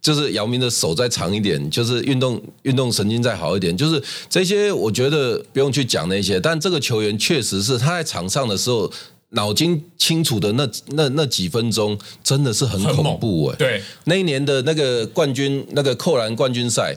[0.00, 6.40] 就是姚明的手再长一点，就是运动运动神经再好一点，就是这些，我觉得不用去讲那些。
[6.40, 8.90] 但这个球员确实是他在场上的时候，
[9.30, 16.96] 脑筋清楚的那那那几分钟，真的是很恐怖哎、对，那一年的那个冠军，那个扣篮冠军赛，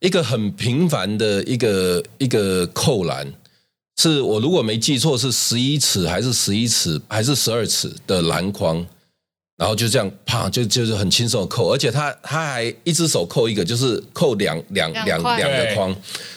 [0.00, 3.32] 一个很平凡的一个一个扣篮，
[3.96, 8.86] 是我如果没记错是十一尺还是十一尺还是十二尺的篮筐，
[9.56, 15.94] 然后就这样啪就就是很轻松的扣，而且他他还一只手扣一个，就是扣两两两两个框。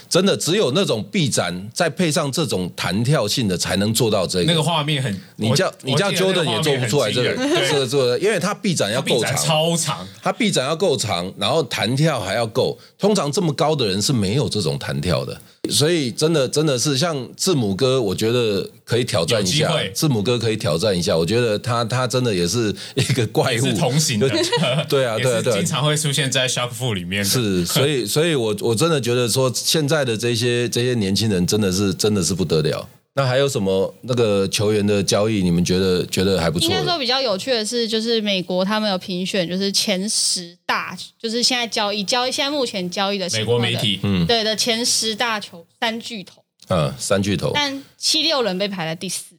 [0.10, 4.46] 真的只有那种臂展，再配上这种弹跳性的，才能做到这个。
[4.46, 7.36] 那个画面很，你叫你叫 Jordan 也做不出来这个
[7.70, 12.76] 这个做的，因为他臂展要够长，超长，他臂展要够长，然后弹跳还要够。
[12.98, 19.72] 通常这么高的人是没有这种弹跳的，所以真的真的是像字母哥，我觉得可以挑战一下。
[19.94, 24.30] 字母哥可以挑战一下，我觉得他他真的也是一个怪物， 是同行的，
[24.90, 32.88] 对啊对啊对啊经常会出现在 Shark Fu 里面，是，所以所以我我真的觉得说，现在的这些这些年轻人真的是真的是不得了。
[33.20, 36.74] 那还有什么那个球员的交易，你们觉得觉得还不错的？
[36.74, 47.52] 应该说比较有趣的是，就是美国他们有评选，就是前十大，就是现在交易交易现在目前交易的情美国媒体，嗯对的前十大球三巨头，嗯，三巨头。
[47.54, 49.36] 但七六人被排在第四。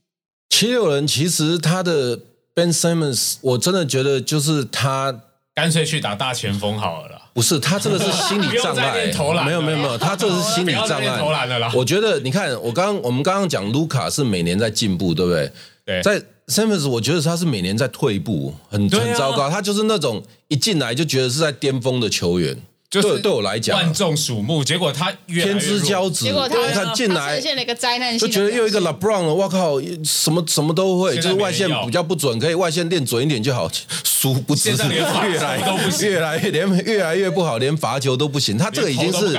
[0.51, 2.21] 七六人其实他的
[2.53, 5.23] Ben Simmons，我真的觉得就是他
[5.61, 7.23] 干脆去打大前锋好了啦。
[7.35, 9.12] 不是他这个是心理障碍
[9.44, 11.75] 没有没有没有，他这个是心理障不要再练投篮的啦碍。
[11.77, 15.53] 我觉得你看，我刚我们刚刚讲卢卡是每年在进步，对不对？
[15.85, 19.51] 对，在 Sammons，我觉得他是每年在退步，很啊很糟糕。
[19.51, 22.57] 他就是那种一进来就觉得是在巅峰的球员，
[22.90, 26.24] 就是对对我来讲万众瞩目，结果他越越天之弱骄子。
[26.24, 33.70] 结果他你看进他来呈现了一个灾难性就觉得又一个 LeBron 了，我靠，什么什么都会，就是外线比较不准，可以外线练准一点就好。
[34.03, 38.59] 殊不知现在连罚球越来都不行越来越连越来越不好，连罚球都不行。
[38.59, 39.33] 他这个已经是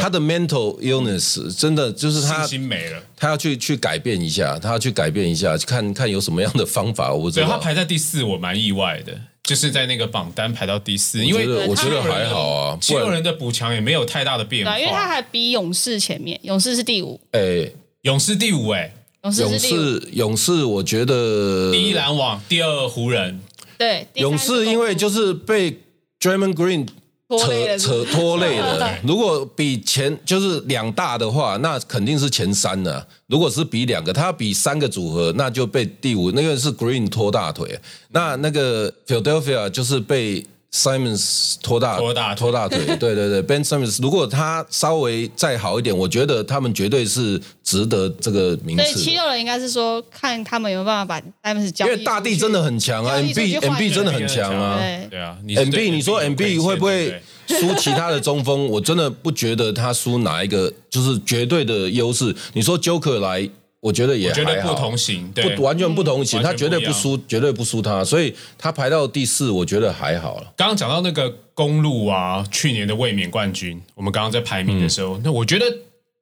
[0.00, 3.02] 他的 mental illness，真的就是他心没了。
[3.16, 7.46] 他要去去改变一下，他要去改变一下，看看有什么样的方法，我不知道。
[7.46, 9.12] 对他排在第四，我蛮意外的，
[9.48, 17.66] 就是在那个榜单排到第四，因为我觉得还好啊，七六人的补强也没有太大的变化，对，因为他还比勇士前面，勇士是第五，哎，
[18.02, 23.40] 勇士第五哎，勇士勇士勇士，我觉得第一篮网，第二湖人，
[23.78, 25.78] 对，勇士因为就是被
[26.20, 26.86] Draymond Green
[27.36, 28.98] 扯扯拖累了。
[29.06, 33.06] 如果比前就是两大的话，那肯定是前三的。
[33.26, 36.30] 如果是比两个，他要比三个组合，那就被第五。
[36.30, 37.78] 那个是 Green 拖大腿，
[38.10, 42.78] 那那个 Philadelphia 就是被 Simons 拖大拖大拖大腿。
[42.98, 49.04] 对对对，Ben Simmons 如果他稍微再好一点，我觉得他们绝对是值得这个名所以次的。
[49.04, 54.78] 七六人应该是说看他们有没有办法把戴姆斯交易因为大地真的很强啊，MB 换 MB 真的很强啊。
[54.78, 58.66] 对对啊，MB，你说有 MB 会不会输其他的中锋？
[58.68, 62.34] 我真的不觉得他输哪一个就是绝对的优势。
[62.52, 63.48] 你说 Joker 来，
[63.80, 65.54] 我觉得也我觉得不同型，对。
[65.54, 70.52] 不，完全不同型，嗯他绝对不输，绝对不输他，所以他排到第四，我觉得还好了。
[70.56, 75.64] 刚刚讲到那个公路啊，去年的卫冕冠军，我们刚刚在排名的时候，那我觉得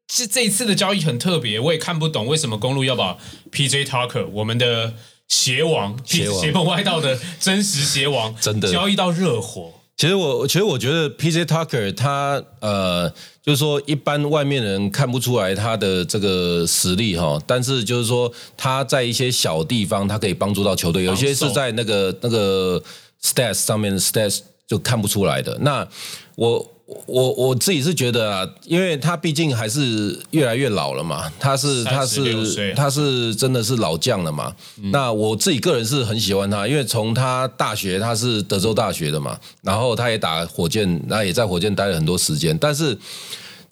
[0.06, 3.16] 这这一次的交易很特别，我也看不懂为什么公路要把
[3.50, 4.92] PJ Tucker 我们的
[5.26, 6.40] 鞋王、鞋王。
[6.40, 8.70] 邪门歪道的真实鞋王，真的。
[8.70, 9.72] 交易到热火。
[9.96, 13.08] 其实我，其实我觉得 PJ Tucker 他呃，
[13.42, 22.82] 就是说一般外面人看不出来他的这个实力哈，但是就是说他在一些小地方他可以帮助到球队，有些是在那个那个
[23.22, 25.56] stats 上面的 stats 就看不出来的。
[25.62, 25.88] 那
[26.34, 26.75] 我
[27.06, 34.54] 我我自己是觉得啊，因为他毕竟还是越来越老了嘛，他是他是他是真的是老将了嘛。
[34.92, 42.96] 那我自己个人是很喜欢他，因为从他大学他是德州大学的嘛，然后他也打火箭，那也在火箭待了很多时间，但是。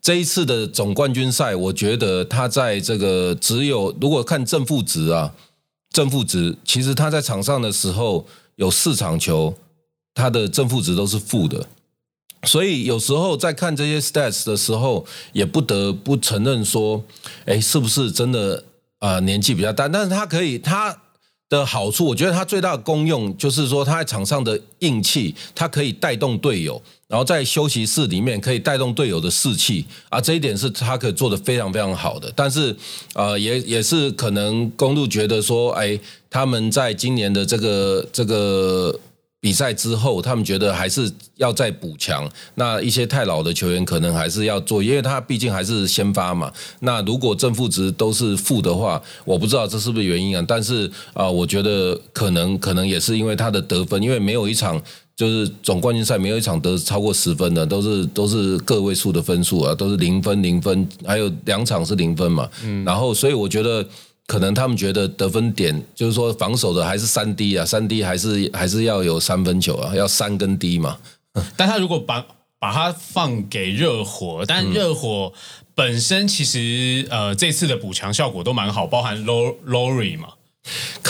[0.06, 5.32] 这一次的总冠军赛，我觉得他在这个只有如果看正负值啊，
[5.94, 9.54] 正负值其实他在场上的时候有四场球，
[10.12, 11.66] 他的正负值都是负的。
[12.44, 17.02] 所以有时候在看这些 stats 的时候，也不得不承认说，
[17.46, 18.64] 哎，是不是真的
[18.98, 19.88] 啊、年纪比较大？
[19.88, 20.98] 但是他可以他。
[21.50, 32.32] 的好处，我觉得他最大的功用就是说，他在场上的硬气，他可以带动队友，然后在休息室里面可以带动队友的士气啊，这一点是他可以做的非常非常好的。
[32.34, 32.74] 但是，
[33.12, 38.98] 呃，也也是可能公路觉得说，哎，他们在今年的这个这个。
[39.44, 42.26] 比赛之后，他们觉得还是要再补强。
[42.54, 46.50] 那一些太老的球员可能还是要做，因为他毕竟还是先发嘛。
[46.80, 50.42] 那如果正负值都是负的话，我不知道这是不是原因啊。
[50.48, 54.80] 但是啊、我觉得可能可能也是因为他的得分，因为没有一场
[55.14, 62.48] 就是总冠军赛没有一场得超过十分的，都是都是个位数的分数啊，都是零分零分，还有两场是零分嘛。
[62.64, 63.86] 嗯然后所以我觉得。
[64.26, 70.98] 可能他们觉得得分点就是说防守的还是三 D 啊，三 D 还是还是要有三分球啊，要三跟 D 嘛。
[71.56, 72.24] 但他如果把
[72.58, 75.32] 把它放给热火，但热火
[75.74, 80.28] 本身其实呃这次的补强效果都蛮好，包含 Lo Lowry 嘛，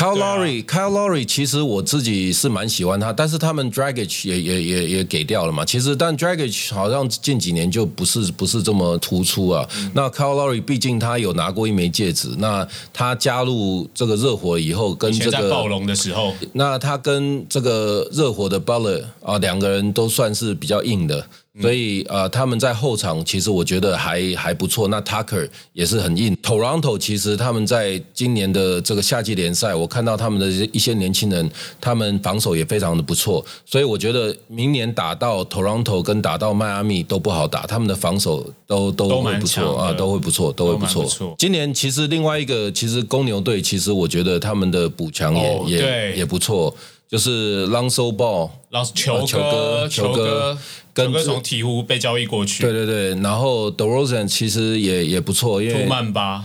[0.04, 5.64] Kyle Lowry，Kyle Lowry，其实我自己是蛮喜欢他，但是他们 Dragic 也也也也给掉了嘛。
[5.64, 9.66] 其实，但 Dragic 好像近几年就不是不是这么突出啊。
[9.78, 21.26] 嗯那 Kyle Lowry 毕竟他有拿过一枚戒指，那他加入这个热火以后，跟这个在暴龙的时候，那他跟这个热火的 Butler 啊，两个人都算是比较硬的，
[21.62, 24.88] 所以呃，他们在后场其实我觉得还还不错。
[24.88, 26.36] 那 Tucker 也是很硬。
[26.42, 31.48] Toronto 其实他们在今年的这个夏季联赛，我看到他们的一些年轻人，
[31.80, 41.34] 他们防守也非常的不错，所以我觉得明年打到 Toronto 跟打到迈阿密都不好打，他们的防守都都都会不错啊，都会不错，都会不错不错。
[41.38, 46.74] 今年其实另外一个，其实公牛队其实我觉得他们的补强也、哦也也不错，
[47.08, 48.50] 就是 Lonzo Ball。
[48.70, 50.58] 然后球球哥哥球哥球哥
[50.94, 56.44] 跟从鹈鹕被交易过去，对对对，然后 d e r o z a n 其实也也不错，因为图曼巴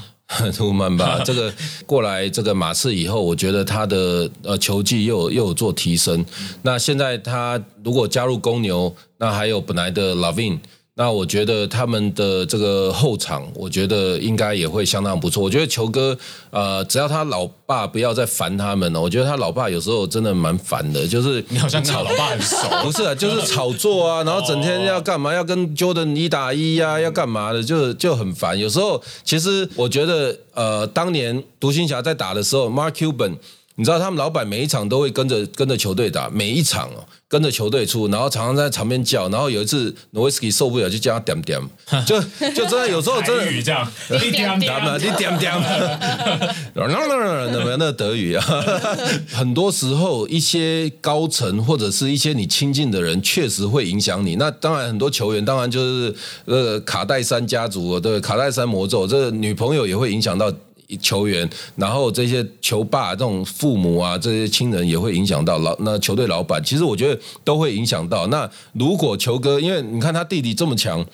[0.56, 1.54] 图曼巴， 这个
[1.86, 6.26] 过来这个马刺以后，我觉得他的呃球技又有又有做提升。
[6.64, 10.58] 那现在他如果加入公牛，那还有本来的 Lavin。
[11.00, 15.42] 那我觉得他们的这个后场，我觉得应该也会相当不错。
[15.42, 16.18] 我觉得球哥，
[16.50, 25.34] 呃，只要他老爸不要再烦他们了，我觉得他老爸有时候真的蛮烦的，就是你好像跟他老爸很熟，不是啊，就是炒作啊，然后整天要干嘛？
[25.34, 27.64] 要跟 Jordan 一打一呀、要干嘛的？
[27.64, 28.60] 就就很烦。
[28.60, 33.36] 有时候其实我觉得，呃，当年独行侠在打的时候，Mark Cuban。
[33.76, 41.62] 你知道他们老板每一场都会跟着跟着球队打，每一场哦跟着球队出，然后常常在场边叫，然后有一次 Nowitzki 受不了就叫他点点，
[42.04, 45.54] 就就真的有时候真的台语这样，你点点嘛，你点点，
[46.74, 48.44] 那那那德语啊，
[49.32, 54.36] 很多时候一些高层或者是一些你亲近的人，确实会影响你。
[54.38, 56.16] 那当然，很多球员当然就是
[56.46, 60.52] 呃卡戴珊家族，对卡戴珊魔咒，这个女朋友也会影响到。
[60.98, 66.64] 球员，然后这些球爸、这种父母啊，这些亲人也会影响到老那球队老板。
[66.64, 68.28] 其实我觉得都会影响到。
[68.28, 71.06] 那如果球哥，因为你看他弟弟这么强，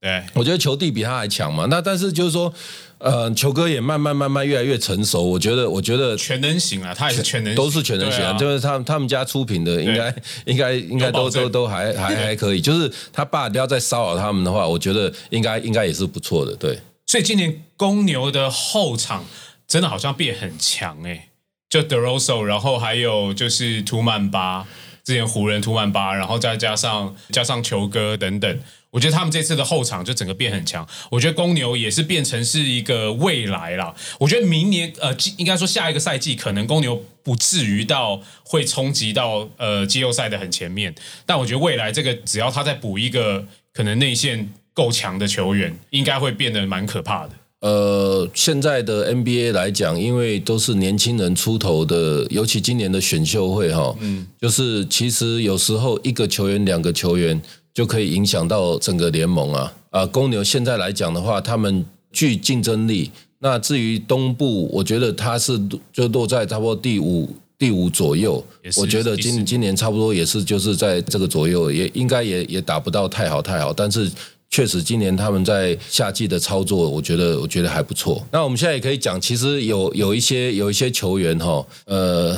[0.00, 1.66] 对，我觉得球弟比他还强嘛。
[1.70, 2.52] 那但是就是说，
[2.98, 5.22] 呃，球哥也慢慢慢慢越来越成熟。
[5.22, 10.14] 我觉得，我觉得全能型啊，他也是全能型，都是全能型啊，啊就是他他们家出品的，应该
[10.46, 12.60] 应该应该都都都还还还可以。
[12.60, 16.54] 就是他爸不要再骚扰他们的话，我觉得应该应该也是不错的。
[16.56, 16.78] 对，
[17.10, 19.24] 所以今年公牛的后场
[19.66, 21.30] 真的好像变很强哎、
[21.68, 24.64] 就 d e r o s o 然后还有就是图曼巴，
[25.02, 30.86] 之前湖人图曼巴，然后再加上加上球哥等等，我觉得他们这次的后场就整个变很强。
[31.10, 33.92] 我觉得公牛也是变成是一个未来啦。
[34.20, 40.94] 我觉得明年呃，应该说下一个赛季可能公牛不至于到会冲击到呃季后赛的很前面，
[41.26, 47.30] 但我觉得未来这个只要他再补一个可能内线够强的球员，应该会变得蛮可怕的。
[47.60, 57.38] 呃，现在的 NBA 来讲，因为都是年轻人出头的，尤其今年的选秀会哈，嗯，就是其实有时候一个球员、两个球员
[57.74, 59.70] 就可以影响到整个联盟啊。
[59.90, 63.10] 啊，公牛现在来讲的话，他们具竞争力。
[63.40, 65.60] 那至于东部，我觉得他是
[65.92, 67.28] 就落在差不多第五。
[67.60, 68.42] 第五左右
[68.78, 74.10] 我觉得今今年差不多也是就是在这个左右，也应该也也打不到太好太好，但是
[74.50, 78.26] 确实今年他们在夏季的操作，我觉得我觉得还不错。
[78.32, 82.36] 那我们现在也可以讲，其实有有一些有一些球员哈，呃，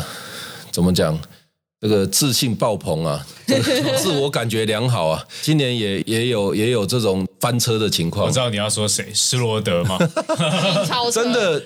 [0.71, 1.19] 怎么讲？
[1.81, 3.27] 这个自信爆棚啊，
[3.99, 5.27] 自我感觉良好啊。
[5.41, 9.99] 今年也也有也有这种翻车的情况我知，道你要说谁，施罗德吗？
[11.11, 11.61] 真的，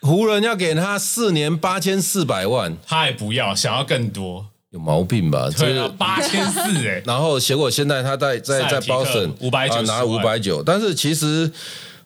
[0.00, 4.46] 湖人要给他四年八千四百万，他也不要，想要更多。
[4.70, 5.48] 有毛病吧？
[5.50, 11.50] 这对啊个，八千四 哎，然后结果现在他在在在塞尔提克 Boston 590啊拿五百九，但是其实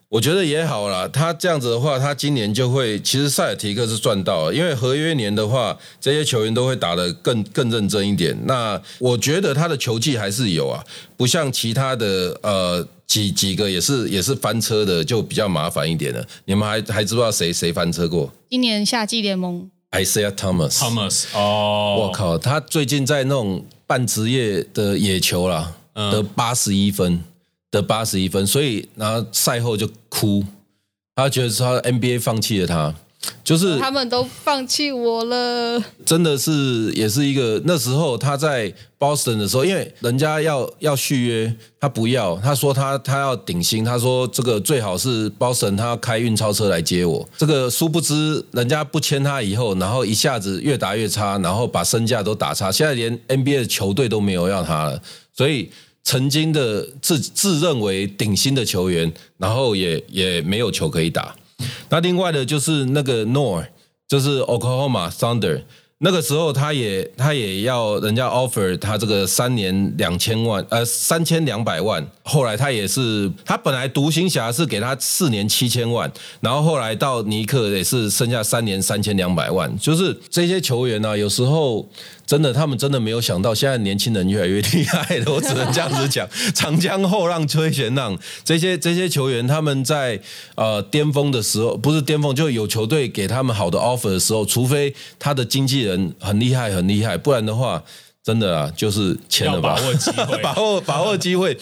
[0.08, 8.36] 我觉得也好啦，他这样子的话，他今年就会其实塞尔提克是赚到了，因为合约年的话，这些球员都会打得更更认真一点。
[8.46, 10.82] 那我觉得他的球技还是有啊，
[11.16, 12.86] 不像其他的呃。
[13.06, 16.26] 几几个也是也是翻车的，就比较麻烦一点了。
[16.46, 20.78] 你们还还知不知道谁谁翻车过今年夏季联盟？Isaiah Thomas。
[20.78, 27.22] Thomas 哦，我靠，他最近在那种半职业的野球啦，嗯得八十一分，
[27.70, 30.44] 得八十一分，所以然后赛后就哭，
[31.14, 32.94] 他觉得他 NBA 放弃了他，
[33.42, 35.82] 就是他们都放弃我了。
[36.04, 47.28] 真的是也是一个那时候他在 Boston 的时候，因为人家要要续约，他不要，他说他他要顶薪，他说这个最好是 Boston 他要开运钞车来接我。
[47.36, 55.00] 这个殊不知人家不签他以后，然后一下子越打越差，然后把身价都打差，现在连 NBA 的球队都没有要他了，
[55.36, 55.70] 所以。
[56.06, 61.34] 曾经的自自认为顶薪的球员，然后也也没有球可以打。
[61.88, 63.68] 那另外的就是那个 Nor，
[64.08, 65.62] 就是 Oklahoma Thunder，
[66.04, 72.06] 那个时候他也他也要人家 offer 他这个三年两千万，呃三千两百万。
[72.22, 79.74] 后来他也是，他本来独行侠是给他四年七千万，然后后来到尼克也是剩下三年三千两百万。
[79.78, 81.88] 就是这些球员呢、啊有时候
[82.26, 85.32] 真的他们真的没有想到，现在年轻人越来越厉害了。
[85.32, 90.20] 我只能这样子讲，长江后浪推前浪，这些这些球员他们在
[90.54, 97.82] 呃巅峰的时候，不是巅峰，就有球队给他们好的 offer 的时候，除非他的经纪人很厉害很厉害，不然的话。
[98.24, 101.54] 真的啊，就是钱了吧，把握机会 把握把握机会，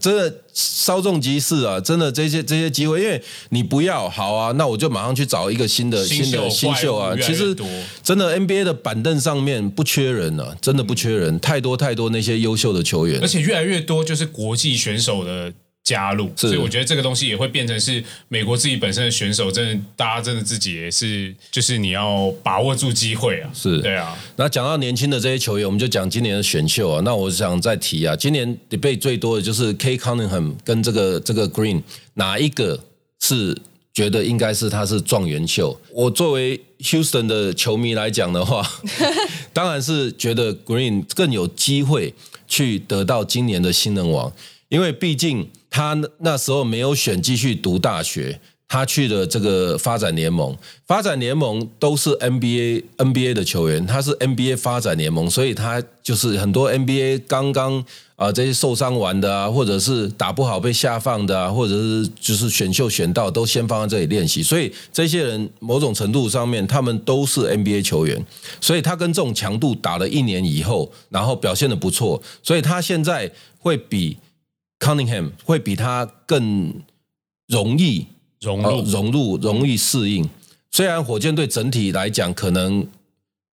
[0.00, 1.78] 真的稍纵即逝啊！
[1.78, 7.54] 真的这些这些机会，因为你不要好啊，那我就马上去找一个新的新的新秀啊其实
[8.02, 13.28] 真的 NBA 的板凳上面不缺人啊，真的不缺人，太多太多那些优秀的球员而。
[13.28, 15.52] 且越来越多就是国际选手的
[15.88, 23.80] 加入，所以我觉得这个东西也会变成是美国自己本身的选手，真的大家真的自己也是，就是你要把握住机会啊，是。
[23.80, 27.00] 对啊，那讲到年轻的这些球员，我们就讲今年的选秀啊。
[27.02, 31.80] 那我想再提啊，今年 debate 最多的就是 K Cunningham 跟这个这个 Green
[32.14, 32.78] 哪一个
[33.20, 33.56] 是
[33.94, 35.80] 觉得应该是他是状元秀？
[35.90, 38.62] 我作为 Houston 的球迷来讲的话，
[39.54, 42.12] 当然是觉得 Green 更有机会
[42.46, 44.30] 去得到今年的新人王，
[44.68, 50.56] 因为毕竟他那时候没有选继续读大学，他去了这个发展联盟，
[50.86, 57.84] 发展联盟都是 NBA NBA 的球员，他是 NBA 发展联盟，所以他就是很多 NBA 刚刚
[58.16, 68.20] 啊、这些受伤完的啊，或者是打不好被下放的啊，或者是就是选秀选到都先放在这里练习，所以这些人某种程度上面他们都是 NBA 球员，
[68.60, 74.18] 所以他跟这种强度打了一年以后，然后表现的不错，所以他现在会比
[74.78, 76.72] Cunningham 会比他更
[77.46, 78.06] 容易
[78.40, 80.28] 呃融入、融入、容易适应。
[80.70, 82.86] 虽然火箭队整体来讲可能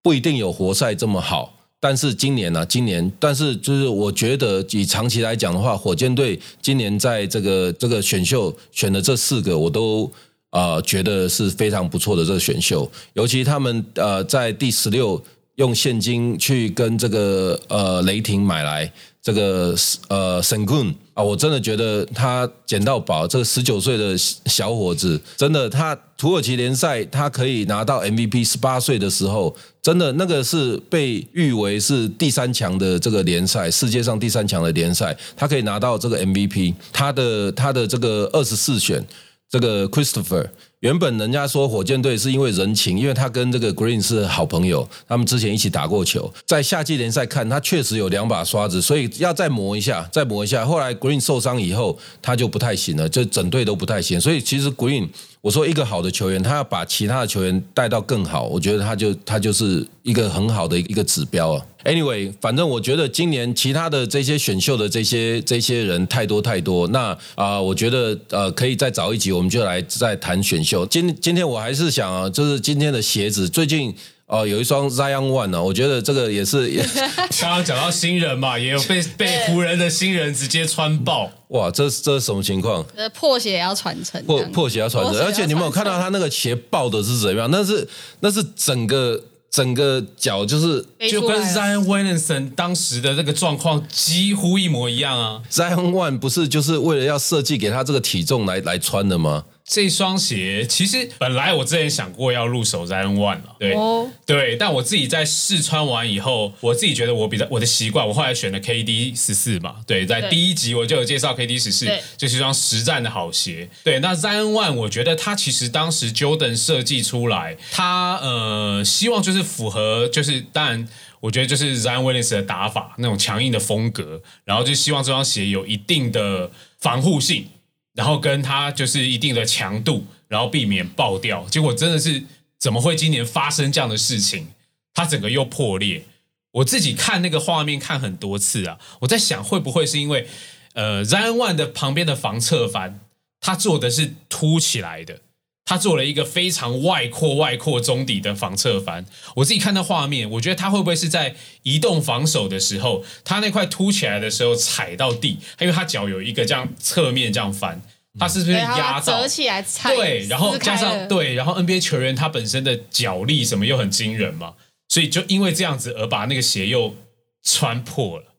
[0.03, 10.11] 不一定有活塞这么好，但是今年呢、今年，但是就是我觉得以长期来讲的话，火箭队今年在这个这个选秀选的这四个，我都
[10.51, 15.23] 呃觉得是非常不错的这个选秀，尤其他们呃在第十六
[15.55, 19.75] 用现金去跟这个呃雷霆买来这个
[20.09, 39.05] 呃神棍啊，我真的觉得他捡到宝，这个十九岁的小伙子，真的他土耳其联赛他可以拿到 MVP，十八岁的时候，真的那个是被誉为是第三强的这个联赛，世界上第三强的联赛，他可以拿到这个 MVP，他的他的这个二十四选。
[39.51, 40.49] 这个 Christopher
[40.85, 50.67] 原本人家说火箭队是因为人情，因为他跟这个 Green 是好朋友，他们之前一起打过球，在夏季联赛看他确实有两把刷子，所以要再磨一下，再磨一下。
[50.67, 54.21] 后来 Green 受伤以后，他就不太行了，就整队都不太行。
[54.21, 55.09] 所以其实 Green，
[55.41, 61.65] 我说一个好的球员，他要把其他的球员带到更好，我觉得他就他就是一个很好的一个指标啊。
[61.85, 70.87] Anyway，反正我觉得今年其他的这些选秀的这些这些人太多太多，那啊、我觉得呃可以再找一集，我们就来再谈选秀。
[70.87, 73.95] 今今天我还是想啊，就是今天的鞋子，最近
[74.27, 76.83] 哦有一双 Zion One 呢、我觉得这个也是也
[77.41, 82.85] 刚刚讲到新人嘛，也有被被湖人的新人直接穿爆，哇，这这是什么情况？
[82.97, 87.51] 呃破鞋也要传承，破破鞋要传承，而且你们有看到他那个鞋爆的是怎么样？
[87.51, 87.87] 那是
[88.21, 89.23] 那是整个
[89.55, 95.41] 整个脚就是就跟 Zion Williamson 当时的那个状况几乎一模一样啊。
[95.49, 99.45] Zion One 不是就是为了要设计给他这个体重来来穿的吗？
[99.67, 113.71] 这双鞋其实本来我之前想过要入手 Zion One 了，对、哦对，但我自己在试穿完以后，我自己觉得我比较我的习惯，我后来选了 KD 十四嘛，对，在第一集我就有介绍 KD 十四对，就是一双实战的好鞋。
[113.83, 120.89] 对，那 Zion One 我觉得它其实当时 Jordan 设计出来，它呃希望就是符合，就是当然。
[121.21, 127.47] 我觉得就是 Zion Williams 的打法那种强硬的风格，然后就希望这双鞋有一定的防护性，
[127.95, 131.47] 然后跟它就是一定的强度，然后避免爆掉。
[131.49, 132.25] 结果真的是
[132.59, 134.49] 怎么会今年发生这样的事情？
[134.93, 136.05] 它整个又破裂。
[136.53, 140.29] 我自己看那个画面看很多次啊，我在想会不会是因为
[140.75, 143.01] 呃 Zion One 的旁边的防侧翻，
[143.41, 145.21] 它做的是凸起来的。
[145.65, 149.07] 他做了一个非常外扩、外扩中底的防侧翻。
[149.37, 157.81] 我自己看到画面，我觉得他会不会是在移动防守的时候，他那块凸起来的时候踩到地，因为他脚有一个这样侧面这样翻，
[158.19, 159.29] 他是不是压到折？
[159.29, 164.55] 起来踩，对，然后加上，对，然后 NBA 球员他本身的脚力什么又很惊人嘛，
[164.89, 166.95] 所以就因为这样子而把那个鞋又
[167.43, 168.35] 穿破了。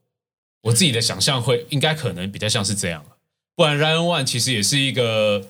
[0.64, 3.04] 我自己的想象会应该可能比较像是这样
[3.56, 5.42] 不然 Ryan One 其实也是一个，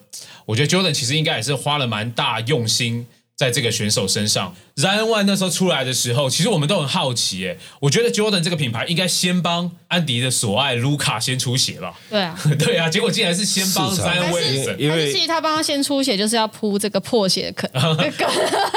[0.45, 4.56] 我觉得 Jordan 其实应该也是花了蛮大用心在这个选手身上。
[4.76, 11.99] Ryan One 那时候出来的时候，其实我们都很好奇，耶，我觉得 Jordan 这个品牌应该先帮安迪的所爱卢卡先出血吧？
[12.10, 12.39] 对啊。
[12.60, 14.78] 对啊，结果竟然是先帮市场 Zion 还是 Williamson。
[14.78, 17.70] 因为还是其实他帮他先出血，就是要铺这个破血的坑，
[18.18, 18.30] 梗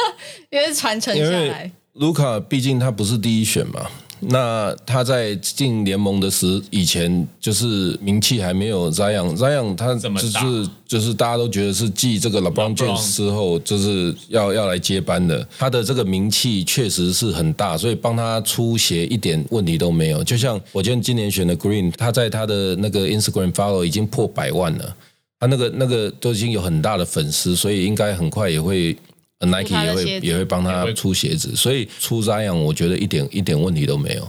[0.50, 1.70] 因为是传承下来。
[1.92, 15.46] 卢卡毕竟他不是第一选嘛，那他在进联盟的时以前，就是名气还没有 Zion Zion 他就是就是大家都觉得是继这个 LeBron James 之后，就是要要来接班的。
[15.58, 20.22] 他的这个名气确实是很大，所以帮他出鞋一点问题都没有。
[20.24, 24.96] 就像我今天今年选的 Green，他在他的那个 Instagram follow 已经破百万了。
[25.40, 28.98] 他那个那个都已经有很大的粉丝，所以应该很快也会呃
[29.40, 34.22] Nike 也会也会帮他出鞋子，所以出 Zion 我觉得一点一点问题都没有。
[34.22, 34.28] 嗯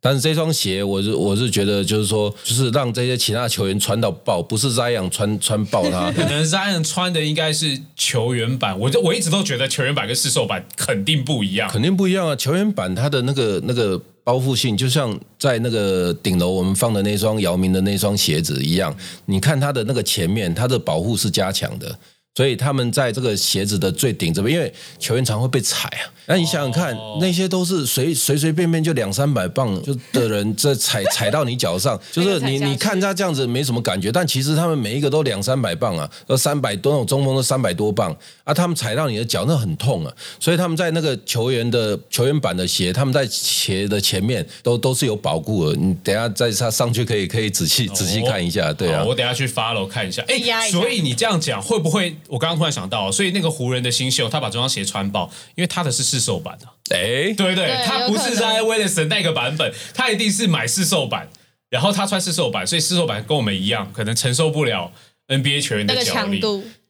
[0.00, 6.10] 但是这双鞋，我是我是觉得就是说，就是让这些其他球员穿到爆，不是 Zion 穿穿爆他。
[6.16, 11.68] 可能 Zion 穿的应该是球员版，我就我一直都觉得球员版跟市售版肯定不一样。
[11.68, 12.36] 肯定不一样啊！
[12.36, 18.96] 球员版它的那个那个包覆性，就像在那个顶楼我们放的那双姚明的那双鞋子一样。
[19.26, 21.98] 你看它的那个前面，它的保护是加强的，
[22.38, 26.06] 所以他们在这个鞋子的最顶这边，因为球员常会被踩啊。
[26.26, 50.22] 那你想想看，哦那些都是随随随便便就两三百磅就的人，在踩 踩到你脚上，就是你你看他这样子没什么感觉，但其实他们每一个都两三百磅啊，都三百多，那种中锋都三百多磅啊，他们踩到你的脚那很痛啊，所以他们在那个球员的球员版的鞋，他们在鞋的前面都都是有保护的，你等下在他上去可以可以仔细仔细看一下，对啊，我等下去 follow 看一下。
[50.28, 52.14] 哎压，一下所以你这样讲会不会？
[52.28, 57.54] 我刚刚突然想到，所以那个湖人的新秀他把这双鞋穿爆，因为他的是试售版的、哎，对不对？
[57.54, 61.28] 对他不是有可能 Zion Williamson 那个版本，他一定是买试售版，
[61.70, 64.92] 然后他穿试售版，所以试售版跟我们一样，可能承受不了
[65.28, 66.40] NBA 球员那个的脚力。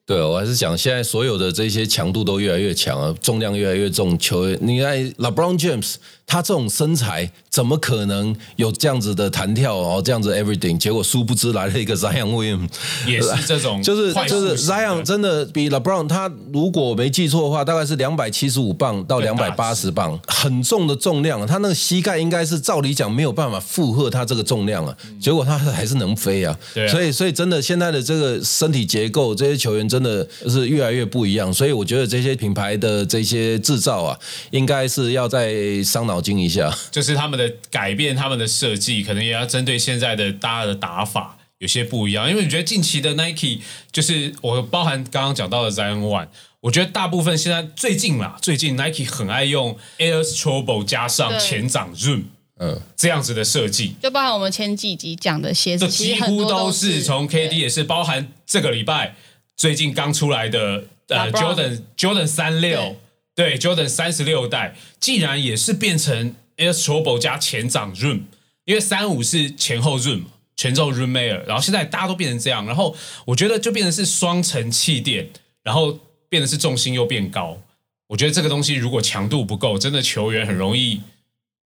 [0.09, 4.19] 对，我还是讲现在所有的这些强度都越来越强啊，重量越来越重。
[4.19, 5.97] 球员，你看 LeBron James，
[6.27, 10.79] 他这种身材怎么可能有这样子的弹跳哦，这样子 everything？
[10.79, 12.71] 结果殊不知来了一个 Zion Williams，
[13.07, 34.19] 也是这种就是就是 Zion 真的比 LeBron，他如果没记错的话，大概是两百七十五磅到两百八十磅，很重的重量，他那个膝盖应该是照理讲没有办法负荷他这个重量啊，结果他还是能飞啊，对啊所以所以真的现在的这个身体结构，这些球员真的是越来越不一样，所以我觉得这些品牌的这些制造啊，
[34.51, 36.75] 应该是要再伤脑筋一下。
[36.91, 42.29] 就是他们的改变，他们的设计，可能也要针对现在的大家的打法有些不一样。
[42.31, 43.61] 因为你觉得近期的 Nike，
[43.93, 46.29] 就是我包含刚刚讲到的 Zion One，
[46.61, 52.25] 我觉得大部分现在最近啦，最近 Nike 很爱用 Air Trouble 加上前掌 Zoom
[52.61, 53.95] 嗯，这样子的设计。
[54.03, 59.15] 就包含我们前几集讲的鞋子，其几乎实很多都是是从 KD 也是包含这个礼拜
[59.59, 62.97] 最近刚出来的呃 Jordan Jordan 三六
[63.35, 68.23] 对 Jordan 三十六代，竟然也是变成 Air Trouble 加前掌 Room，
[68.65, 70.23] 因为三五是前后 Room
[70.57, 72.97] 前奏 Room Air，然后现在大家都变成这样，然后
[73.27, 75.29] 我觉得就变成是双层气垫，
[75.65, 75.99] 然后
[76.29, 77.61] 变得是重心又变高。
[78.07, 81.03] 我觉得这个东西如果强度不够，真的球员很容易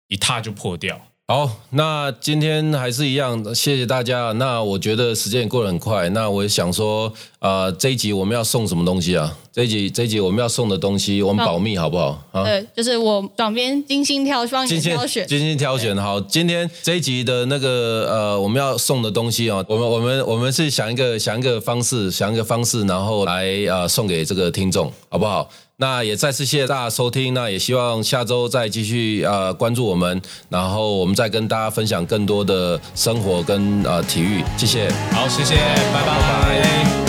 [0.09, 1.09] 一踏就破掉。
[1.29, 4.31] 好，那今天还是一样，谢谢大家。
[4.37, 6.09] 那我觉得时间也过得很快。
[6.11, 9.37] 那我也想说，呃，这一集我们要送什么东西啊？
[9.53, 12.23] 这一集这一集我们要送的东西，我们保密好不好？
[12.31, 15.27] 啊，对，就是我转边精心挑，帮你精心挑选。
[15.27, 15.97] 精心挑选。
[15.97, 25.51] 好，今天这一集的那个呃，我们要送的东西哦，我们我们我们是想一个想一个方式，想一个方式，然后来呃送给这个听众，好不好？
[25.79, 34.91] 那也再次谢谢大家收听，那也希望下周再继续呃关注我们，然后我们再跟大家分享更多的生活跟呃体育，谢谢。
[35.13, 37.06] 好，谢谢，拜拜。